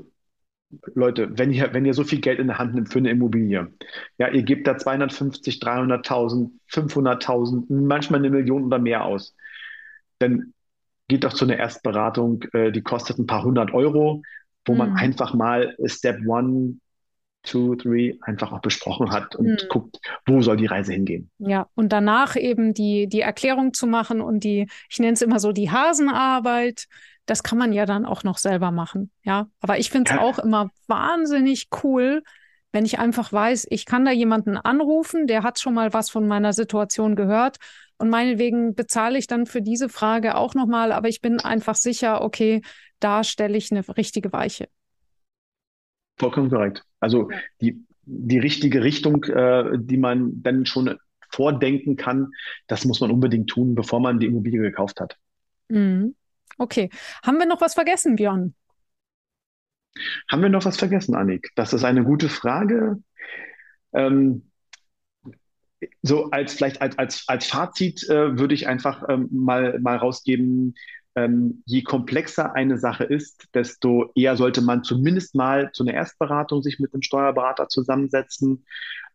Leute, 0.95 1.39
wenn 1.39 1.53
ihr, 1.53 1.75
wenn 1.75 1.85
ihr 1.85 1.95
so 1.95 2.05
viel 2.05 2.21
Geld 2.21 2.39
in 2.39 2.47
der 2.47 2.59
Hand 2.59 2.75
nimmt 2.75 2.93
für 2.93 2.99
eine 2.99 3.11
Immobilie, 3.11 3.73
ja, 4.19 4.29
ihr 4.29 4.43
gebt 4.43 4.67
da 4.67 4.79
250, 4.79 5.59
300.000, 5.61 6.51
500.000, 6.71 7.65
manchmal 7.69 8.21
eine 8.21 8.31
Million 8.31 8.65
oder 8.65 8.79
mehr 8.79 9.05
aus, 9.05 9.37
dann 10.19 10.55
geht 11.09 11.25
doch 11.25 11.35
zu 11.35 11.45
einer 11.45 11.59
Erstberatung, 11.59 12.45
äh, 12.53 12.73
die 12.73 12.83
kostet 12.83 13.19
ein 13.19 13.27
paar 13.27 13.45
hundert 13.45 13.75
Euro 13.75 14.23
wo 14.65 14.73
mhm. 14.73 14.79
man 14.79 14.97
einfach 14.97 15.35
mal 15.35 15.77
Step 15.87 16.19
One, 16.27 16.77
Two, 17.43 17.75
Three 17.75 18.19
einfach 18.23 18.53
auch 18.53 18.61
besprochen 18.61 19.11
hat 19.11 19.35
und 19.35 19.47
mhm. 19.47 19.69
guckt, 19.69 19.99
wo 20.27 20.43
soll 20.43 20.57
die 20.57 20.67
Reise 20.67 20.93
hingehen. 20.93 21.31
Ja, 21.39 21.69
und 21.75 21.93
danach 21.93 22.37
eben 22.37 22.73
die, 22.73 23.09
die 23.09 23.21
Erklärung 23.21 23.75
zu 23.75 23.87
machen 23.87 24.21
und 24.21 24.45
die, 24.45 24.69
ich 24.89 24.99
nenne 25.01 25.15
es 25.15 25.23
immer 25.23 25.41
so 25.41 25.53
die 25.53 25.71
Hasenarbeit, 25.71 26.87
das 27.27 27.43
kann 27.43 27.59
man 27.59 27.73
ja 27.73 27.87
dann 27.87 28.07
auch 28.07 28.23
noch 28.25 28.39
selber 28.39 28.71
machen. 28.71 29.11
Ja, 29.25 29.49
aber 29.61 29.79
ich 29.79 29.91
finde 29.91 30.11
es 30.11 30.17
ja. 30.17 30.23
auch 30.23 30.39
immer 30.39 30.71
wahnsinnig 30.87 31.69
cool, 31.83 32.23
wenn 32.73 32.85
ich 32.85 32.99
einfach 32.99 33.33
weiß, 33.33 33.67
ich 33.71 33.87
kann 33.87 34.05
da 34.05 34.11
jemanden 34.11 34.57
anrufen, 34.57 35.27
der 35.27 35.43
hat 35.43 35.61
schon 35.61 35.75
mal 35.75 35.93
was 35.93 36.11
von 36.11 36.27
meiner 36.27 36.53
Situation 36.53 37.17
gehört 37.17 37.59
und 37.99 38.09
meinetwegen 38.09 38.75
bezahle 38.75 39.19
ich 39.19 39.27
dann 39.27 39.47
für 39.47 39.63
diese 39.63 39.89
Frage 39.89 40.37
auch 40.37 40.55
nochmal, 40.55 40.93
aber 40.93 41.09
ich 41.09 41.21
bin 41.21 41.39
einfach 41.39 41.77
sicher, 41.77 42.23
okay, 42.23 42.63
da 42.99 43.25
stelle 43.25 43.57
ich 43.57 43.71
eine 43.71 43.87
richtige 43.97 44.33
Weiche. 44.33 44.69
Vollkommen 46.19 46.51
korrekt. 46.51 46.83
Also 47.01 47.31
die, 47.61 47.85
die 48.05 48.39
richtige 48.39 48.83
Richtung, 48.83 49.25
äh, 49.25 49.79
die 49.79 49.97
man 49.97 50.43
dann 50.43 50.67
schon 50.67 50.97
vordenken 51.31 51.97
kann, 51.97 52.33
das 52.67 52.85
muss 52.85 53.01
man 53.01 53.11
unbedingt 53.11 53.49
tun, 53.49 53.75
bevor 53.75 54.01
man 54.01 54.19
die 54.19 54.27
Immobilie 54.27 54.61
gekauft 54.61 55.01
hat. 55.01 55.17
Mhm. 55.69 56.15
Okay. 56.59 56.91
Haben 57.25 57.39
wir 57.39 57.47
noch 57.47 57.61
was 57.61 57.75
vergessen, 57.75 58.17
Björn? 58.17 58.55
Haben 60.31 60.43
wir 60.43 60.49
noch 60.49 60.65
was 60.65 60.77
vergessen, 60.77 61.15
Annik? 61.15 61.51
Das 61.55 61.73
ist 61.73 61.85
eine 61.85 62.05
gute 62.05 62.29
Frage. 62.29 62.99
Ähm, 63.93 64.51
so 66.03 66.31
als 66.31 66.55
vielleicht 66.55 66.81
als, 66.81 66.99
als, 66.99 67.25
als 67.29 67.47
Fazit 67.47 68.09
äh, 68.09 68.39
würde 68.39 68.55
ich 68.55 68.69
einfach 68.69 69.09
ähm, 69.09 69.29
mal, 69.33 69.79
mal 69.81 69.97
rausgeben, 69.97 70.75
ähm, 71.15 71.63
je 71.67 71.83
komplexer 71.83 72.55
eine 72.55 72.79
Sache 72.79 73.05
ist, 73.05 73.49
desto 73.55 74.11
eher 74.15 74.37
sollte 74.37 74.63
man 74.63 74.85
zumindest 74.85 75.35
mal 75.35 75.71
zu 75.73 75.85
einer 75.85 75.95
Erstberatung 75.95 76.63
sich 76.63 76.79
mit 76.79 76.95
einem 76.95 77.03
Steuerberater 77.03 77.69
zusammensetzen. 77.69 78.65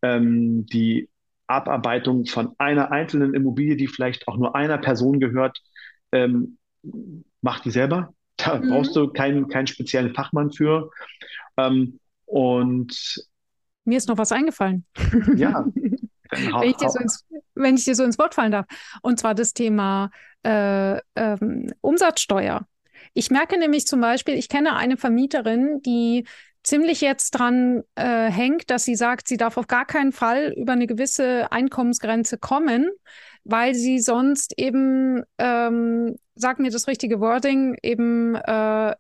Ähm, 0.02 0.66
die 0.68 1.10
Abarbeitung 1.48 2.26
von 2.26 2.54
einer 2.58 2.92
einzelnen 2.92 3.34
Immobilie, 3.34 3.78
die 3.78 3.88
vielleicht 3.88 4.28
auch 4.28 4.38
nur 4.38 4.56
einer 4.56 4.78
Person 4.78 5.20
gehört, 5.20 5.60
ähm, 6.12 6.58
macht 7.42 7.66
die 7.66 7.72
selber. 7.72 8.14
Da 8.48 8.60
mhm. 8.60 8.70
brauchst 8.70 8.96
du 8.96 9.08
keinen, 9.10 9.48
keinen 9.48 9.68
speziellen 9.68 10.14
Fachmann 10.14 10.52
für. 10.52 10.90
Ähm, 11.58 12.00
und 12.26 13.26
mir 13.86 13.98
ist 13.98 14.08
noch 14.08 14.18
was 14.18 14.32
eingefallen. 14.32 14.86
Ja. 15.36 15.66
wenn, 16.32 16.70
ich 16.70 16.78
dir 16.78 16.90
so 16.90 17.00
ins, 17.00 17.26
wenn 17.56 17.76
ich 17.76 17.86
dir 17.86 17.96
so 17.96 18.04
ins 18.04 18.18
Wort 18.18 18.36
fallen 18.36 18.52
darf. 18.52 18.66
Und 19.02 19.20
zwar 19.20 19.34
das 19.34 19.54
Thema 19.54 20.12
äh, 20.44 20.98
ähm, 21.16 21.74
Umsatzsteuer. 21.82 22.68
Ich 23.14 23.32
merke 23.32 23.58
nämlich 23.58 23.88
zum 23.88 24.02
Beispiel, 24.02 24.36
ich 24.36 24.50
kenne 24.50 24.76
eine 24.76 24.98
Vermieterin, 24.98 25.82
die 25.86 26.26
ziemlich 26.64 27.00
jetzt 27.02 27.32
dran 27.32 27.84
äh, 27.96 28.30
hängt, 28.30 28.70
dass 28.70 28.84
sie 28.84 28.96
sagt, 28.96 29.28
sie 29.28 29.38
darf 29.38 29.58
auf 29.58 29.68
gar 29.68 29.86
keinen 29.86 30.12
Fall 30.12 30.54
über 30.58 30.74
eine 30.74 30.86
gewisse 30.86 31.52
Einkommensgrenze 31.52 32.38
kommen, 32.38 32.90
weil 33.48 33.74
sie 33.76 34.00
sonst 34.00 34.54
eben, 34.58 35.24
ähm, 35.38 36.16
sag 36.36 36.60
mir 36.60 36.70
das 36.70 36.88
richtige 36.88 37.20
Wording, 37.20 37.78
eben 37.82 38.36
äh, 38.36 38.96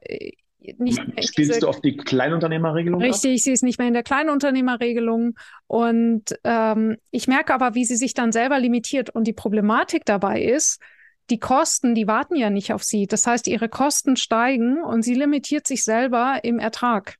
nicht 0.77 1.05
mehr 1.07 1.23
Spielst 1.23 1.37
diese, 1.37 1.59
du 1.61 1.67
auf 1.67 1.81
die 1.81 1.97
Kleinunternehmerregelung? 1.97 3.01
Richtig, 3.01 3.39
ab? 3.39 3.43
sie 3.43 3.51
ist 3.51 3.63
nicht 3.63 3.77
mehr 3.77 3.87
in 3.87 3.93
der 3.93 4.03
Kleinunternehmerregelung. 4.03 5.37
Und 5.67 6.23
ähm, 6.43 6.97
ich 7.11 7.27
merke 7.27 7.53
aber, 7.53 7.75
wie 7.75 7.85
sie 7.85 7.95
sich 7.95 8.13
dann 8.13 8.31
selber 8.31 8.59
limitiert. 8.59 9.09
Und 9.09 9.25
die 9.27 9.33
Problematik 9.33 10.05
dabei 10.05 10.41
ist, 10.41 10.81
die 11.29 11.39
Kosten, 11.39 11.93
die 11.93 12.07
warten 12.07 12.35
ja 12.35 12.49
nicht 12.49 12.73
auf 12.73 12.83
sie. 12.83 13.05
Das 13.05 13.27
heißt, 13.27 13.47
ihre 13.47 13.69
Kosten 13.69 14.15
steigen 14.15 14.81
und 14.81 15.03
sie 15.03 15.13
limitiert 15.13 15.67
sich 15.67 15.83
selber 15.83 16.39
im 16.43 16.59
Ertrag. 16.59 17.15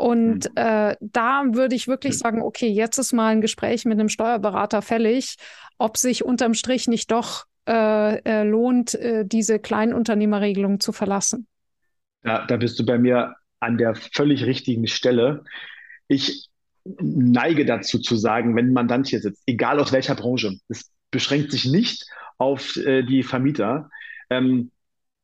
Und 0.00 0.46
hm. 0.46 0.52
äh, 0.56 0.96
da 1.00 1.44
würde 1.50 1.74
ich 1.74 1.86
wirklich 1.86 2.16
sagen, 2.16 2.40
okay, 2.40 2.68
jetzt 2.68 2.96
ist 2.96 3.12
mal 3.12 3.28
ein 3.28 3.42
Gespräch 3.42 3.84
mit 3.84 4.00
einem 4.00 4.08
Steuerberater 4.08 4.80
fällig, 4.80 5.36
ob 5.76 5.98
sich 5.98 6.24
unterm 6.24 6.54
Strich 6.54 6.88
nicht 6.88 7.10
doch 7.10 7.44
äh, 7.68 8.16
äh, 8.22 8.42
lohnt, 8.44 8.94
äh, 8.94 9.26
diese 9.26 9.58
Kleinunternehmerregelung 9.58 10.80
zu 10.80 10.92
verlassen. 10.92 11.46
Ja, 12.24 12.46
da 12.46 12.56
bist 12.56 12.78
du 12.78 12.86
bei 12.86 12.96
mir 12.96 13.34
an 13.60 13.76
der 13.76 13.94
völlig 13.94 14.46
richtigen 14.46 14.86
Stelle. 14.86 15.44
Ich 16.08 16.48
neige 16.84 17.66
dazu 17.66 17.98
zu 17.98 18.16
sagen, 18.16 18.56
wenn 18.56 18.68
ein 18.68 18.72
Mandant 18.72 19.06
hier 19.06 19.20
sitzt, 19.20 19.42
egal 19.44 19.80
aus 19.80 19.92
welcher 19.92 20.14
Branche, 20.14 20.56
es 20.68 20.90
beschränkt 21.10 21.52
sich 21.52 21.66
nicht 21.66 22.06
auf 22.38 22.74
äh, 22.78 23.02
die 23.02 23.22
Vermieter. 23.22 23.90
Ähm, 24.30 24.70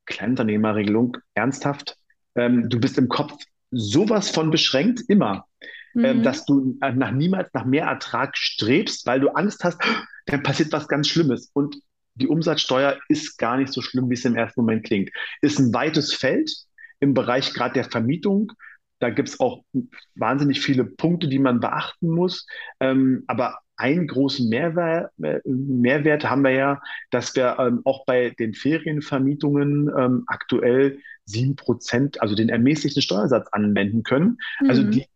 Kleinunternehmerregelung, 0.05 1.17
ernsthaft, 1.33 1.97
ähm, 2.35 2.69
du 2.69 2.79
bist 2.79 2.99
im 2.99 3.09
Kopf 3.09 3.33
sowas 3.71 4.31
von 4.31 4.51
beschränkt, 4.51 5.03
immer, 5.09 5.47
ähm, 5.95 6.01
mhm. 6.01 6.05
ähm, 6.05 6.23
dass 6.23 6.45
du 6.45 6.79
nach 6.81 7.13
niemals 7.13 7.53
nach 7.53 7.65
mehr 7.65 7.87
Ertrag 7.87 8.37
strebst, 8.37 9.07
weil 9.07 9.21
du 9.21 9.29
Angst 9.31 9.65
hast, 9.65 9.81
dann 10.27 10.43
passiert 10.43 10.73
was 10.73 10.89
ganz 10.89 11.09
Schlimmes. 11.09 11.51
Und 11.53 11.77
die 12.15 12.29
Umsatzsteuer 12.29 12.99
ist 13.09 13.37
gar 13.39 13.57
nicht 13.59 13.73
so 13.73 13.83
schlimm, 13.83 14.09
wie 14.09 14.15
es 14.15 14.25
im 14.25 14.37
ersten 14.37 14.61
Moment 14.61 14.85
klingt. 14.85 15.11
Ist 15.43 15.59
ein 15.59 15.73
weites 15.73 16.15
Feld 16.15 16.51
im 17.01 17.15
Bereich 17.15 17.53
gerade 17.53 17.75
der 17.75 17.85
Vermietung. 17.85 18.53
Da 18.99 19.11
gibt 19.11 19.29
es 19.29 19.41
auch 19.41 19.63
wahnsinnig 20.15 20.61
viele 20.61 20.85
Punkte, 20.85 21.29
die 21.29 21.39
man 21.39 21.61
beachten 21.61 22.09
muss. 22.09 22.47
Ähm, 22.81 23.25
aber 23.27 23.59
einen 23.77 24.07
großen 24.07 24.49
Mehrwert, 24.49 25.13
Mehrwert 25.19 26.25
haben 26.25 26.43
wir 26.43 26.53
ja, 26.53 26.81
dass 27.11 27.37
wir 27.37 27.57
ähm, 27.59 27.83
auch 27.85 28.07
bei 28.07 28.31
den 28.39 28.55
Ferienvermietungen 28.55 29.91
ähm, 29.97 30.25
aktuell 30.27 30.99
sieben 31.27 31.57
Prozent, 31.57 32.23
also 32.23 32.35
den 32.35 32.49
ermäßigten 32.49 33.03
Steuersatz 33.03 33.49
anwenden 33.53 34.03
können. 34.03 34.39
Also 34.61 34.83
mhm. 34.83 34.89
Also 34.89 35.01
die 35.01 35.07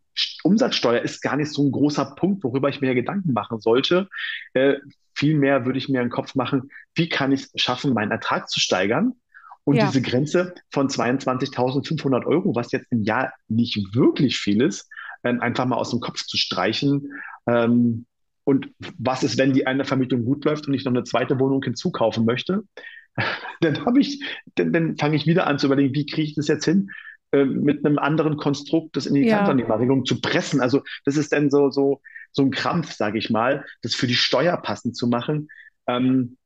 Umsatzsteuer 0.42 1.01
ist 1.01 1.23
gar 1.23 1.37
nicht 1.37 1.53
so 1.53 1.66
ein 1.66 1.73
großer 1.73 2.14
Punkt, 2.16 2.44
worüber 2.44 2.68
ich 2.68 2.81
mir 2.81 2.94
Gedanken 2.94 3.33
machen 3.33 3.61
sollte. 3.61 4.09
Äh, 4.53 4.75
Vielmehr 5.20 5.66
würde 5.66 5.79
ich 5.79 5.90
mir 5.90 6.01
einen 6.01 6.09
Kopf 6.09 6.35
machen, 6.35 6.70
wie 6.94 7.11
kann 7.11 7.31
ich 7.31 7.42
es 7.42 7.61
schaffen, 7.61 7.92
meinen 7.92 8.11
Ertrag 8.11 8.49
zu 8.49 8.59
steigern? 8.59 9.12
Und 9.64 9.77
ja. 9.77 9.87
diese 9.87 10.01
Grenze 10.01 10.55
von 10.70 10.88
22.500 10.88 12.25
Euro, 12.25 12.55
was 12.55 12.73
jetzt 12.73 12.87
im 12.90 13.03
Jahr 13.03 13.33
nicht 13.46 13.94
wirklich 13.94 14.38
viel 14.38 14.62
ist, 14.62 14.88
ähm, 15.23 15.40
einfach 15.42 15.66
mal 15.66 15.77
aus 15.77 15.90
dem 15.90 16.01
Kopf 16.01 16.25
zu 16.25 16.38
streichen. 16.38 17.12
Ähm, 17.46 18.07
und 18.44 18.70
was 18.99 19.23
ist, 19.23 19.37
wenn 19.37 19.53
die 19.53 19.66
eine 19.66 19.85
Vermietung 19.85 20.25
gut 20.25 20.46
läuft 20.46 20.66
und 20.66 20.73
ich 20.73 20.85
noch 20.85 20.92
eine 20.92 21.05
zweite 21.05 21.38
Wohnung 21.38 21.62
hinzukaufen 21.62 22.25
möchte? 22.25 22.62
dann 23.61 23.85
habe 23.85 24.01
ich, 24.01 24.25
dann, 24.55 24.73
dann 24.73 24.96
fange 24.96 25.16
ich 25.16 25.27
wieder 25.27 25.46
an 25.46 25.59
zu 25.59 25.66
überlegen, 25.66 25.94
wie 25.94 26.07
kriege 26.07 26.29
ich 26.29 26.35
das 26.35 26.49
jetzt 26.49 26.64
hin, 26.64 26.90
äh, 27.33 27.44
mit 27.44 27.85
einem 27.85 27.99
anderen 27.99 28.37
Konstrukt 28.37 28.96
das 28.96 29.07
in 29.07 29.14
die 29.14 29.23
ja. 29.23 29.38
Kleinunternehmerregelung 29.38 30.05
zu 30.05 30.20
pressen. 30.20 30.61
Also 30.61 30.83
das 31.05 31.16
ist 31.16 31.33
dann 31.33 31.51
so, 31.51 31.70
so, 31.70 32.01
so 32.33 32.42
ein 32.42 32.51
Krampf, 32.51 32.92
sage 32.92 33.18
ich 33.18 33.31
mal, 33.31 33.64
das 33.83 33.94
für 33.94 34.07
die 34.07 34.14
Steuer 34.14 34.57
passend 34.57 34.96
zu 34.96 35.07
machen. 35.07 35.49
Ähm, 35.87 36.37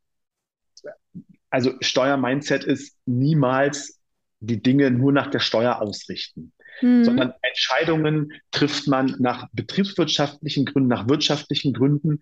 also 1.51 1.73
Steuer-Mindset 1.81 2.65
ist 2.65 2.97
niemals 3.07 4.01
die 4.41 4.61
Dinge 4.61 4.91
nur 4.91 5.13
nach 5.13 5.31
der 5.31 5.39
Steuer 5.39 5.81
ausrichten, 5.81 6.53
mhm. 6.83 7.05
sondern 7.05 7.33
Entscheidungen 7.43 8.33
trifft 8.51 8.89
man 8.89 9.15
nach 9.21 9.49
betriebswirtschaftlichen 9.53 10.65
Gründen, 10.67 10.89
nach 10.89 11.09
wirtschaftlichen 11.09 11.73
Gründen. 11.73 12.21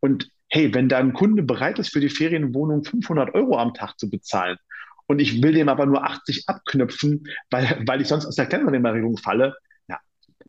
Und 0.00 0.30
hey, 0.54 0.72
wenn 0.72 0.88
dein 0.88 1.14
Kunde 1.14 1.42
bereit 1.42 1.80
ist, 1.80 1.92
für 1.92 1.98
die 1.98 2.08
Ferienwohnung 2.08 2.84
500 2.84 3.34
Euro 3.34 3.58
am 3.58 3.74
Tag 3.74 3.98
zu 3.98 4.08
bezahlen 4.08 4.56
und 5.08 5.18
ich 5.18 5.42
will 5.42 5.52
dem 5.52 5.68
aber 5.68 5.84
nur 5.84 6.04
80 6.04 6.44
abknüpfen, 6.48 7.26
weil, 7.50 7.82
weil 7.86 8.00
ich 8.00 8.06
sonst 8.06 8.24
aus 8.24 8.36
der 8.36 8.46
Kleinunternehmerregelung 8.46 9.16
falle, 9.16 9.56
ja, 9.88 9.98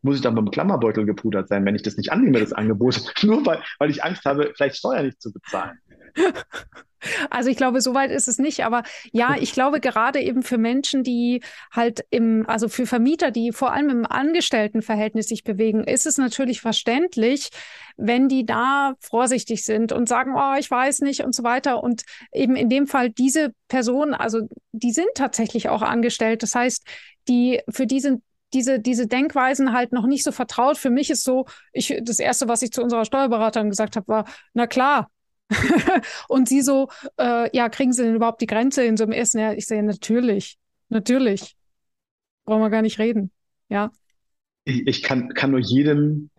muss 0.03 0.17
ich 0.17 0.21
dann 0.21 0.35
beim 0.35 0.51
Klammerbeutel 0.51 1.07
gepudert 1.07 1.47
sein, 1.47 1.65
wenn 1.65 1.73
ich 1.73 1.81
das 1.81 1.97
nicht 1.97 2.11
annehme, 2.11 2.39
das 2.39 2.53
Angebot, 2.53 3.13
nur 3.23 3.43
weil, 3.47 3.63
weil 3.79 3.89
ich 3.89 4.03
Angst 4.03 4.25
habe, 4.25 4.53
vielleicht 4.55 4.77
Steuer 4.77 5.01
nicht 5.01 5.19
zu 5.19 5.33
bezahlen. 5.33 5.79
Also 7.29 7.49
ich 7.49 7.57
glaube, 7.57 7.81
soweit 7.81 8.11
ist 8.11 8.27
es 8.27 8.39
nicht. 8.39 8.65
Aber 8.65 8.83
ja, 9.11 9.35
ich 9.39 9.53
glaube 9.53 9.79
gerade 9.79 10.19
eben 10.21 10.43
für 10.43 10.57
Menschen, 10.57 11.03
die 11.03 11.41
halt 11.71 12.05
im, 12.09 12.47
also 12.49 12.67
für 12.69 12.85
Vermieter, 12.85 13.31
die 13.31 13.51
vor 13.51 13.73
allem 13.73 13.89
im 13.89 14.05
Angestelltenverhältnis 14.05 15.27
sich 15.27 15.43
bewegen, 15.43 15.83
ist 15.83 16.05
es 16.05 16.17
natürlich 16.17 16.61
verständlich, 16.61 17.49
wenn 17.97 18.27
die 18.27 18.45
da 18.45 18.95
vorsichtig 18.99 19.63
sind 19.63 19.91
und 19.91 20.09
sagen, 20.09 20.33
oh, 20.35 20.55
ich 20.59 20.69
weiß 20.69 21.01
nicht 21.01 21.23
und 21.23 21.35
so 21.35 21.43
weiter. 21.43 21.83
Und 21.83 22.03
eben 22.33 22.55
in 22.55 22.69
dem 22.69 22.87
Fall 22.87 23.09
diese 23.09 23.53
Personen, 23.67 24.13
also 24.13 24.47
die 24.71 24.91
sind 24.91 25.09
tatsächlich 25.15 25.69
auch 25.69 25.81
angestellt. 25.81 26.43
Das 26.43 26.55
heißt, 26.55 26.85
die, 27.27 27.61
für 27.69 27.85
die 27.85 27.99
sind 27.99 28.23
diese, 28.53 28.79
diese 28.79 29.07
Denkweisen 29.07 29.73
halt 29.73 29.91
noch 29.91 30.05
nicht 30.05 30.23
so 30.23 30.31
vertraut. 30.31 30.77
Für 30.77 30.89
mich 30.89 31.09
ist 31.09 31.23
so, 31.23 31.45
ich, 31.73 31.99
das 32.01 32.19
erste, 32.19 32.47
was 32.47 32.61
ich 32.61 32.71
zu 32.71 32.81
unserer 32.81 33.05
Steuerberaterin 33.05 33.69
gesagt 33.69 33.95
habe, 33.95 34.07
war, 34.07 34.25
na 34.53 34.65
klar, 34.67 35.09
und 36.27 36.49
sie 36.49 36.61
so, 36.61 36.89
äh, 37.17 37.55
ja, 37.55 37.69
kriegen 37.69 37.93
sie 37.93 38.03
denn 38.03 38.15
überhaupt 38.15 38.41
die 38.41 38.47
Grenze 38.47 38.83
in 38.83 38.97
so 38.97 39.03
einem 39.03 39.13
ersten 39.13 39.39
Jahr? 39.39 39.55
Ich 39.55 39.67
sehe, 39.67 39.83
natürlich, 39.83 40.57
natürlich. 40.89 41.55
Brauchen 42.45 42.61
wir 42.61 42.69
gar 42.69 42.81
nicht 42.81 42.99
reden. 42.99 43.31
Ja. 43.69 43.91
Ich, 44.63 44.87
ich 44.87 45.03
kann, 45.03 45.33
kann 45.33 45.51
nur 45.51 45.59
jedem, 45.59 46.29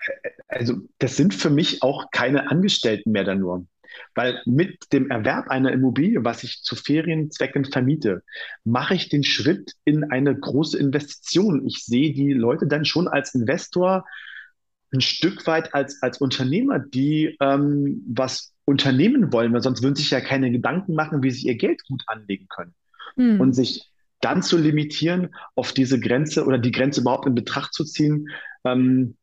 äh, 0.00 0.30
also 0.48 0.74
das 0.98 1.16
sind 1.16 1.34
für 1.34 1.50
mich 1.50 1.82
auch 1.82 2.10
keine 2.10 2.50
Angestellten 2.50 3.12
mehr 3.12 3.24
dann 3.24 3.40
nur. 3.40 3.66
Weil 4.14 4.40
mit 4.46 4.92
dem 4.92 5.10
Erwerb 5.10 5.48
einer 5.48 5.70
Immobilie, 5.70 6.24
was 6.24 6.44
ich 6.44 6.62
zu 6.62 6.76
Ferienzwecken 6.76 7.66
vermiete, 7.66 8.22
mache 8.64 8.94
ich 8.94 9.10
den 9.10 9.22
Schritt 9.22 9.74
in 9.84 10.04
eine 10.04 10.34
große 10.34 10.78
Investition. 10.78 11.66
Ich 11.66 11.84
sehe 11.84 12.14
die 12.14 12.32
Leute 12.32 12.66
dann 12.66 12.86
schon 12.86 13.06
als 13.06 13.34
Investor 13.34 14.06
ein 14.92 15.00
Stück 15.00 15.46
weit 15.46 15.74
als, 15.74 16.02
als 16.02 16.18
Unternehmer, 16.18 16.78
die 16.78 17.36
ähm, 17.40 18.02
was 18.08 18.52
unternehmen 18.64 19.32
wollen, 19.32 19.52
weil 19.52 19.62
sonst 19.62 19.82
würden 19.82 19.96
sich 19.96 20.10
ja 20.10 20.20
keine 20.20 20.50
Gedanken 20.50 20.94
machen, 20.94 21.22
wie 21.22 21.30
sie 21.30 21.46
ihr 21.46 21.56
Geld 21.56 21.82
gut 21.84 22.02
anlegen 22.06 22.46
können. 22.48 22.74
Hm. 23.16 23.40
Und 23.40 23.54
sich 23.54 23.90
dann 24.20 24.42
zu 24.42 24.56
limitieren, 24.56 25.34
auf 25.56 25.72
diese 25.72 25.98
Grenze 25.98 26.44
oder 26.46 26.58
die 26.58 26.70
Grenze 26.70 27.00
überhaupt 27.00 27.26
in 27.26 27.34
Betracht 27.34 27.74
zu 27.74 27.84
ziehen, 27.84 28.28
ähm, 28.64 29.16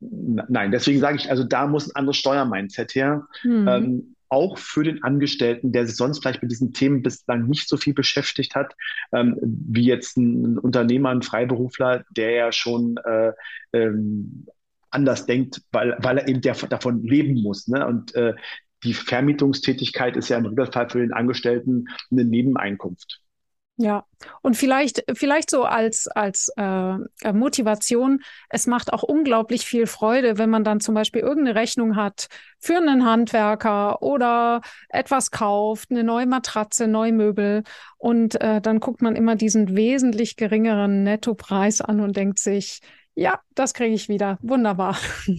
nein, 0.00 0.70
deswegen 0.70 1.00
sage 1.00 1.16
ich, 1.16 1.30
also 1.30 1.44
da 1.44 1.66
muss 1.66 1.88
ein 1.88 1.96
anderes 1.96 2.16
Steuermindset 2.16 2.94
her. 2.94 3.26
Mhm. 3.44 3.68
Ähm, 3.68 4.16
auch 4.28 4.58
für 4.58 4.82
den 4.82 5.04
Angestellten, 5.04 5.72
der 5.72 5.86
sich 5.86 5.96
sonst 5.96 6.18
vielleicht 6.20 6.42
mit 6.42 6.50
diesen 6.50 6.72
Themen 6.72 7.02
bislang 7.02 7.46
nicht 7.46 7.68
so 7.68 7.76
viel 7.76 7.94
beschäftigt 7.94 8.54
hat, 8.54 8.74
ähm, 9.12 9.36
wie 9.40 9.84
jetzt 9.84 10.16
ein, 10.16 10.58
Unternehmer, 10.58 11.10
ein 11.10 11.22
Freiberufler, 11.22 12.04
der 12.10 12.30
ja 12.32 12.52
schon 12.52 12.96
äh, 13.04 13.32
ähm, 13.72 14.46
anders 14.96 15.26
denkt, 15.26 15.62
weil, 15.70 15.96
weil 16.00 16.18
er 16.18 16.28
eben 16.28 16.40
der, 16.40 16.54
davon 16.54 17.04
leben 17.04 17.40
muss. 17.42 17.68
Ne? 17.68 17.86
Und 17.86 18.14
äh, 18.14 18.34
die 18.82 18.94
Vermietungstätigkeit 18.94 20.16
ist 20.16 20.28
ja 20.28 20.38
im 20.38 20.46
Regelfall 20.46 20.90
für 20.90 20.98
den 20.98 21.12
Angestellten 21.12 21.86
eine 22.10 22.24
Nebeneinkunft. 22.24 23.20
Ja, 23.78 24.06
und 24.40 24.56
vielleicht, 24.56 25.04
vielleicht 25.12 25.50
so 25.50 25.64
als, 25.64 26.06
als 26.08 26.50
äh, 26.56 26.96
Motivation, 27.34 28.22
es 28.48 28.66
macht 28.66 28.90
auch 28.90 29.02
unglaublich 29.02 29.66
viel 29.66 29.86
Freude, 29.86 30.38
wenn 30.38 30.48
man 30.48 30.64
dann 30.64 30.80
zum 30.80 30.94
Beispiel 30.94 31.20
irgendeine 31.20 31.60
Rechnung 31.60 31.94
hat 31.94 32.28
für 32.58 32.78
einen 32.78 33.04
Handwerker 33.04 34.00
oder 34.00 34.62
etwas 34.88 35.30
kauft, 35.30 35.90
eine 35.90 36.04
neue 36.04 36.24
Matratze, 36.24 36.88
neue 36.88 37.12
Möbel. 37.12 37.64
Und 37.98 38.40
äh, 38.40 38.62
dann 38.62 38.80
guckt 38.80 39.02
man 39.02 39.14
immer 39.14 39.36
diesen 39.36 39.76
wesentlich 39.76 40.36
geringeren 40.36 41.02
Nettopreis 41.02 41.82
an 41.82 42.00
und 42.00 42.16
denkt 42.16 42.38
sich, 42.38 42.80
ja, 43.16 43.40
das 43.54 43.74
kriege 43.74 43.94
ich 43.94 44.08
wieder. 44.08 44.38
Wunderbar. 44.42 44.96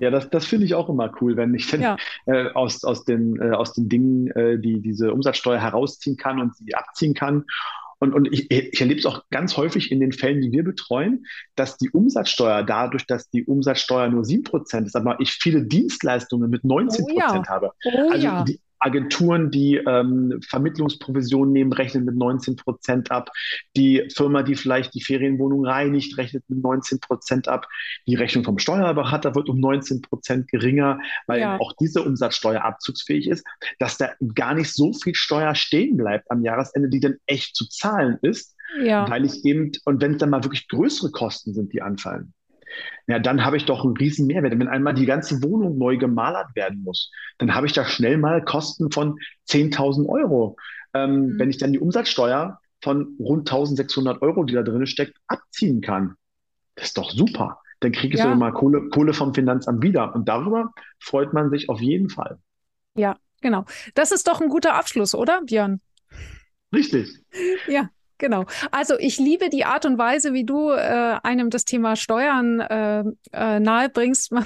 Ja, 0.00 0.10
das, 0.10 0.28
das 0.28 0.44
finde 0.44 0.66
ich 0.66 0.74
auch 0.74 0.88
immer 0.88 1.10
cool, 1.20 1.36
wenn 1.36 1.54
ich 1.54 1.70
dann 1.70 1.80
ja. 1.80 1.96
äh, 2.26 2.50
aus, 2.52 2.84
aus, 2.84 3.04
den, 3.04 3.40
äh, 3.40 3.52
aus 3.52 3.72
den 3.72 3.88
Dingen, 3.88 4.26
äh, 4.32 4.58
die 4.58 4.82
diese 4.82 5.14
Umsatzsteuer 5.14 5.58
herausziehen 5.58 6.16
kann 6.16 6.40
und 6.40 6.54
sie 6.56 6.74
abziehen 6.74 7.14
kann. 7.14 7.44
Und, 8.00 8.12
und 8.12 8.30
ich, 8.30 8.50
ich 8.50 8.80
erlebe 8.80 8.98
es 8.98 9.06
auch 9.06 9.22
ganz 9.30 9.56
häufig 9.56 9.90
in 9.90 10.00
den 10.00 10.12
Fällen, 10.12 10.42
die 10.42 10.52
wir 10.52 10.64
betreuen, 10.64 11.24
dass 11.54 11.78
die 11.78 11.90
Umsatzsteuer 11.90 12.64
dadurch, 12.64 13.06
dass 13.06 13.30
die 13.30 13.44
Umsatzsteuer 13.44 14.08
nur 14.08 14.24
7% 14.24 14.84
ist, 14.84 14.96
aber 14.96 15.18
ich 15.20 15.32
viele 15.32 15.62
Dienstleistungen 15.62 16.50
mit 16.50 16.64
19% 16.64 17.02
oh 17.02 17.16
ja. 17.16 17.48
habe. 17.48 17.70
Oh 17.84 18.10
also 18.10 18.26
ja. 18.26 18.44
die, 18.44 18.60
Agenturen, 18.84 19.50
die 19.50 19.76
ähm, 19.76 20.40
Vermittlungsprovisionen 20.46 21.52
nehmen, 21.52 21.72
rechnen 21.72 22.04
mit 22.04 22.16
19 22.16 22.56
Prozent 22.56 23.10
ab. 23.10 23.30
Die 23.76 24.06
Firma, 24.14 24.42
die 24.42 24.54
vielleicht 24.54 24.94
die 24.94 25.00
Ferienwohnung 25.00 25.64
reinigt, 25.64 26.18
rechnet 26.18 26.44
mit 26.48 26.62
19 26.62 27.00
Prozent 27.00 27.48
ab. 27.48 27.66
Die 28.06 28.14
Rechnung 28.14 28.44
vom 28.44 28.58
Steuerberater 28.58 29.34
wird 29.34 29.48
um 29.48 29.58
19 29.58 30.02
Prozent 30.02 30.48
geringer, 30.48 30.98
weil 31.26 31.40
ja. 31.40 31.58
auch 31.58 31.72
diese 31.80 32.02
Umsatzsteuer 32.02 32.62
abzugsfähig 32.62 33.28
ist, 33.28 33.44
dass 33.78 33.96
da 33.96 34.10
gar 34.34 34.54
nicht 34.54 34.72
so 34.72 34.92
viel 34.92 35.14
Steuer 35.14 35.54
stehen 35.54 35.96
bleibt 35.96 36.30
am 36.30 36.42
Jahresende, 36.42 36.90
die 36.90 37.00
dann 37.00 37.16
echt 37.26 37.56
zu 37.56 37.66
zahlen 37.68 38.18
ist. 38.20 38.54
Ja. 38.82 39.08
Weil 39.08 39.24
ich 39.24 39.44
eben, 39.44 39.72
und 39.84 40.02
wenn 40.02 40.12
es 40.12 40.18
dann 40.18 40.30
mal 40.30 40.44
wirklich 40.44 40.68
größere 40.68 41.10
Kosten 41.10 41.54
sind, 41.54 41.72
die 41.72 41.80
anfallen, 41.80 42.34
ja, 43.06 43.18
dann 43.18 43.44
habe 43.44 43.56
ich 43.56 43.64
doch 43.64 43.84
einen 43.84 43.96
riesen 43.96 44.26
Mehrwert. 44.26 44.58
Wenn 44.58 44.68
einmal 44.68 44.94
die 44.94 45.06
ganze 45.06 45.42
Wohnung 45.42 45.76
neu 45.78 45.96
gemalert 45.96 46.54
werden 46.54 46.82
muss, 46.82 47.10
dann 47.38 47.54
habe 47.54 47.66
ich 47.66 47.72
da 47.72 47.84
schnell 47.84 48.16
mal 48.16 48.42
Kosten 48.42 48.90
von 48.90 49.18
10.000 49.48 50.08
Euro. 50.08 50.56
Ähm, 50.94 51.26
mhm. 51.26 51.38
Wenn 51.38 51.50
ich 51.50 51.58
dann 51.58 51.72
die 51.72 51.80
Umsatzsteuer 51.80 52.60
von 52.82 53.16
rund 53.18 53.50
1.600 53.50 54.22
Euro, 54.22 54.44
die 54.44 54.54
da 54.54 54.62
drin 54.62 54.86
steckt, 54.86 55.16
abziehen 55.26 55.80
kann, 55.80 56.14
das 56.76 56.88
ist 56.88 56.98
doch 56.98 57.10
super. 57.10 57.60
Dann 57.80 57.92
kriege 57.92 58.14
ich 58.14 58.20
ja. 58.20 58.30
so 58.30 58.36
mal 58.36 58.52
Kohle, 58.52 58.88
Kohle 58.88 59.12
vom 59.12 59.34
Finanzamt 59.34 59.82
wieder. 59.82 60.14
Und 60.14 60.28
darüber 60.28 60.72
freut 61.00 61.32
man 61.32 61.50
sich 61.50 61.68
auf 61.68 61.80
jeden 61.80 62.08
Fall. 62.08 62.38
Ja, 62.96 63.16
genau. 63.42 63.64
Das 63.94 64.12
ist 64.12 64.26
doch 64.26 64.40
ein 64.40 64.48
guter 64.48 64.74
Abschluss, 64.74 65.14
oder, 65.14 65.42
Björn? 65.42 65.80
Richtig. 66.72 67.22
Ja. 67.68 67.90
Genau. 68.18 68.44
Also 68.70 68.94
ich 68.98 69.18
liebe 69.18 69.50
die 69.50 69.64
Art 69.64 69.86
und 69.86 69.98
Weise, 69.98 70.32
wie 70.32 70.44
du 70.44 70.70
äh, 70.70 71.16
einem 71.22 71.50
das 71.50 71.64
Thema 71.64 71.96
Steuern 71.96 72.60
äh, 72.60 73.04
äh, 73.32 73.60
nahebringst. 73.60 74.32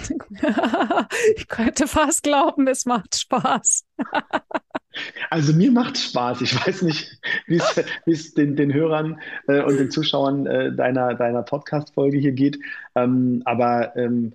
Ich 1.37 1.49
könnte 1.49 1.87
fast 1.87 2.23
glauben, 2.23 2.67
es 2.67 2.85
macht 2.85 3.17
Spaß. 3.17 3.85
also 5.31 5.53
mir 5.53 5.71
macht 5.71 5.99
Spaß. 5.99 6.41
Ich 6.43 6.55
weiß 6.55 6.83
nicht, 6.83 7.19
wie 7.47 7.61
es 8.07 8.35
den, 8.35 8.57
den 8.57 8.73
Hörern 8.73 9.21
äh, 9.47 9.63
und 9.63 9.79
den 9.79 9.91
Zuschauern 9.91 10.47
äh, 10.47 10.73
deiner, 10.73 11.15
deiner 11.15 11.43
Podcast-Folge 11.43 12.19
hier 12.19 12.33
geht. 12.33 12.59
Ähm, 12.95 13.43
aber 13.45 13.97
ähm, 13.97 14.35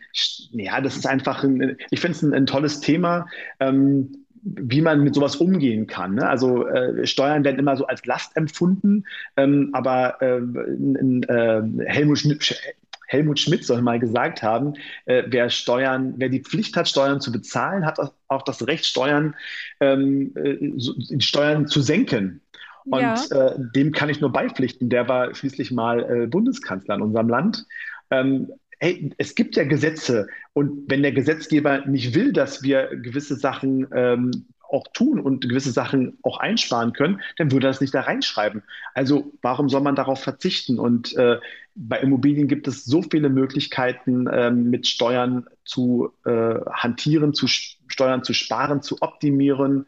ja, 0.52 0.82
das 0.82 0.96
ist 0.96 1.08
einfach, 1.08 1.44
ein, 1.44 1.78
ich 1.92 2.00
finde 2.00 2.18
es 2.18 2.22
ein, 2.22 2.34
ein, 2.34 2.46
tolles 2.46 2.80
Thema. 2.80 3.28
Ähm, 3.60 4.23
wie 4.44 4.82
man 4.82 5.04
mit 5.04 5.16
sowas 5.16 5.38
umgehen 5.38 5.88
kann. 5.88 6.16
Ne? 6.16 6.28
Also 6.28 6.68
äh, 6.68 7.06
Steuern 7.08 7.44
werden 7.44 7.60
immer 7.60 7.78
so 7.78 7.88
als 7.88 8.06
Last 8.06 8.36
empfunden, 8.36 9.06
ähm, 9.38 9.70
aber 9.74 10.22
äh, 10.22 10.38
in, 10.38 11.24
äh, 11.24 11.62
Helmut, 11.86 12.20
Schmidt, 12.20 12.62
Helmut 13.08 13.40
Schmidt 13.40 13.66
soll 13.66 13.82
mal 13.82 14.00
gesagt 14.00 14.44
haben, 14.44 14.74
äh, 15.06 15.24
wer 15.28 15.50
Steuern, 15.50 16.16
wer 16.18 16.30
die 16.30 16.42
Pflicht 16.42 16.76
hat, 16.76 16.90
Steuern 16.90 17.22
zu 17.22 17.32
bezahlen, 17.32 17.86
hat 17.86 18.00
auch 18.28 18.42
das 18.42 18.68
Recht, 18.68 18.86
Steuern, 18.86 19.36
ähm, 19.80 20.34
äh, 20.36 21.20
Steuern 21.22 21.68
zu 21.68 21.82
senken. 21.82 22.42
Und 22.86 23.02
ja. 23.02 23.16
Äh, 23.32 23.56
dem 23.74 23.94
kann 23.94 24.10
ich 24.10 24.20
nur 24.20 24.34
beipflichten. 24.34 24.90
Der 24.90 25.08
war 25.08 25.34
schließlich 25.34 25.72
mal 25.72 26.28
Bundeskanzler 26.28 26.96
in 26.96 27.02
unserem 27.02 27.30
Land. 27.30 27.66
Ähm, 28.12 28.52
hey, 28.84 29.12
es 29.18 29.36
gibt 29.36 29.56
ja 29.56 29.64
Gesetze 29.64 30.28
und 30.52 30.92
wenn 30.92 31.04
der 31.04 31.14
Gesetzgeber 31.14 31.86
nicht 31.86 32.16
will, 32.16 32.34
dass 32.34 32.64
wir 32.64 32.90
gewisse 32.98 33.38
Sachen 33.38 33.88
ähm, 33.96 34.46
auch 34.70 34.88
tun 34.94 35.22
und 35.22 35.48
gewisse 35.48 35.72
Sachen 35.72 36.18
auch 36.22 36.38
einsparen 36.40 36.92
können, 36.92 37.22
dann 37.38 37.52
würde 37.54 37.68
er 37.68 37.70
das 37.70 37.80
nicht 37.80 37.94
da 37.94 38.02
reinschreiben. 38.02 38.62
Also 38.94 39.32
warum 39.42 39.70
soll 39.70 39.80
man 39.80 39.96
darauf 39.96 40.22
verzichten? 40.22 40.80
Und 40.80 41.16
äh, 41.16 41.40
bei 41.76 42.00
Immobilien 42.00 42.50
gibt 42.50 42.68
es 42.68 42.84
so 42.84 43.04
viele 43.04 43.30
Möglichkeiten, 43.30 44.28
äh, 44.28 44.52
mit 44.52 44.86
Steuern 44.86 45.46
zu 45.64 46.12
äh, 46.26 46.56
hantieren, 46.70 47.34
zu 47.34 47.48
Steuern 47.48 48.26
zu 48.26 48.34
sparen, 48.34 48.82
zu 48.82 48.98
optimieren, 49.02 49.86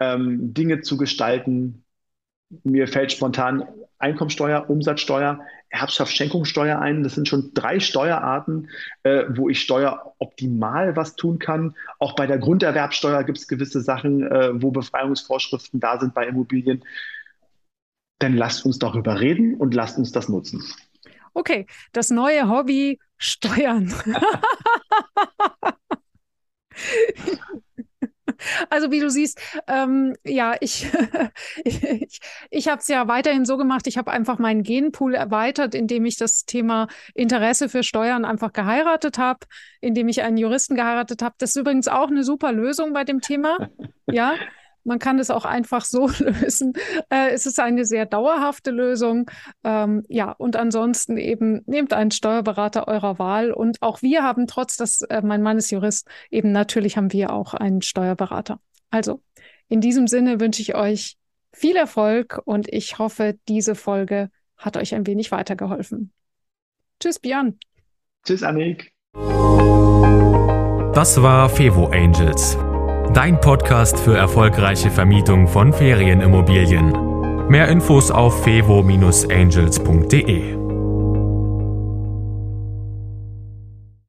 ähm, 0.00 0.52
Dinge 0.52 0.80
zu 0.80 0.96
gestalten. 0.96 1.84
Mir 2.64 2.88
fällt 2.88 3.12
spontan 3.12 3.66
Einkommensteuer, 3.98 4.68
Umsatzsteuer, 4.68 5.40
Erbschaftsschenkungssteuer 5.70 6.78
ein. 6.78 7.02
Das 7.02 7.14
sind 7.14 7.28
schon 7.28 7.52
drei 7.54 7.80
Steuerarten, 7.80 8.68
äh, 9.04 9.24
wo 9.30 9.48
ich 9.48 9.60
steueroptimal 9.60 10.96
was 10.96 11.16
tun 11.16 11.38
kann. 11.38 11.74
Auch 11.98 12.14
bei 12.14 12.26
der 12.26 12.38
Grunderwerbsteuer 12.38 13.24
gibt 13.24 13.38
es 13.38 13.48
gewisse 13.48 13.80
Sachen, 13.80 14.26
äh, 14.26 14.50
wo 14.60 14.70
Befreiungsvorschriften 14.70 15.80
da 15.80 15.98
sind 15.98 16.14
bei 16.14 16.26
Immobilien. 16.26 16.84
Dann 18.18 18.36
lasst 18.36 18.66
uns 18.66 18.78
darüber 18.78 19.20
reden 19.20 19.54
und 19.54 19.72
lasst 19.74 19.98
uns 19.98 20.12
das 20.12 20.28
nutzen. 20.28 20.62
Okay, 21.34 21.66
das 21.92 22.10
neue 22.10 22.48
Hobby 22.48 22.98
Steuern. 23.16 23.94
Also 28.70 28.90
wie 28.90 29.00
du 29.00 29.10
siehst, 29.10 29.40
ähm, 29.66 30.14
ja, 30.24 30.54
ich, 30.60 30.86
ich, 31.64 32.20
ich 32.50 32.68
habe 32.68 32.80
es 32.80 32.88
ja 32.88 33.08
weiterhin 33.08 33.44
so 33.44 33.56
gemacht, 33.56 33.86
ich 33.86 33.98
habe 33.98 34.10
einfach 34.10 34.38
meinen 34.38 34.62
Genpool 34.62 35.14
erweitert, 35.14 35.74
indem 35.74 36.04
ich 36.04 36.16
das 36.16 36.44
Thema 36.44 36.88
Interesse 37.14 37.68
für 37.68 37.82
Steuern 37.82 38.24
einfach 38.24 38.52
geheiratet 38.52 39.18
habe, 39.18 39.40
indem 39.80 40.08
ich 40.08 40.22
einen 40.22 40.36
Juristen 40.36 40.74
geheiratet 40.74 41.22
habe. 41.22 41.34
Das 41.38 41.50
ist 41.50 41.56
übrigens 41.56 41.88
auch 41.88 42.08
eine 42.08 42.24
super 42.24 42.52
Lösung 42.52 42.92
bei 42.92 43.04
dem 43.04 43.20
Thema. 43.20 43.70
Ja, 44.06 44.34
man 44.84 44.98
kann 44.98 45.18
es 45.18 45.30
auch 45.30 45.44
einfach 45.44 45.84
so 45.84 46.08
lösen. 46.18 46.72
Äh, 47.10 47.30
es 47.30 47.46
ist 47.46 47.60
eine 47.60 47.84
sehr 47.84 48.06
dauerhafte 48.06 48.70
Lösung. 48.70 49.30
Ähm, 49.64 50.04
ja, 50.08 50.32
und 50.32 50.56
ansonsten 50.56 51.16
eben 51.16 51.62
nehmt 51.66 51.92
einen 51.92 52.10
Steuerberater 52.10 52.88
eurer 52.88 53.18
Wahl. 53.18 53.52
Und 53.52 53.80
auch 53.82 54.02
wir 54.02 54.22
haben, 54.22 54.46
trotz 54.46 54.76
dass 54.76 55.02
äh, 55.02 55.22
mein 55.22 55.42
Mann 55.42 55.58
ist 55.58 55.70
Jurist, 55.70 56.08
eben 56.30 56.52
natürlich 56.52 56.96
haben 56.96 57.12
wir 57.12 57.32
auch 57.32 57.54
einen 57.54 57.82
Steuerberater. 57.82 58.60
Also 58.90 59.22
in 59.68 59.80
diesem 59.80 60.06
Sinne 60.06 60.40
wünsche 60.40 60.62
ich 60.62 60.74
euch 60.74 61.16
viel 61.52 61.76
Erfolg 61.76 62.40
und 62.44 62.72
ich 62.72 62.98
hoffe, 62.98 63.38
diese 63.48 63.74
Folge 63.74 64.30
hat 64.56 64.76
euch 64.76 64.94
ein 64.94 65.06
wenig 65.06 65.32
weitergeholfen. 65.32 66.12
Tschüss, 67.00 67.18
Björn. 67.18 67.58
Tschüss, 68.24 68.42
Annik. 68.42 68.92
Das 70.94 71.20
war 71.20 71.48
Fevo 71.48 71.86
Angels 71.86 72.56
Dein 73.14 73.38
Podcast 73.38 74.00
für 74.00 74.16
erfolgreiche 74.16 74.90
Vermietung 74.90 75.46
von 75.46 75.74
Ferienimmobilien. 75.74 77.48
Mehr 77.48 77.68
Infos 77.68 78.10
auf 78.10 78.42
fevo-angels.de. 78.42 80.61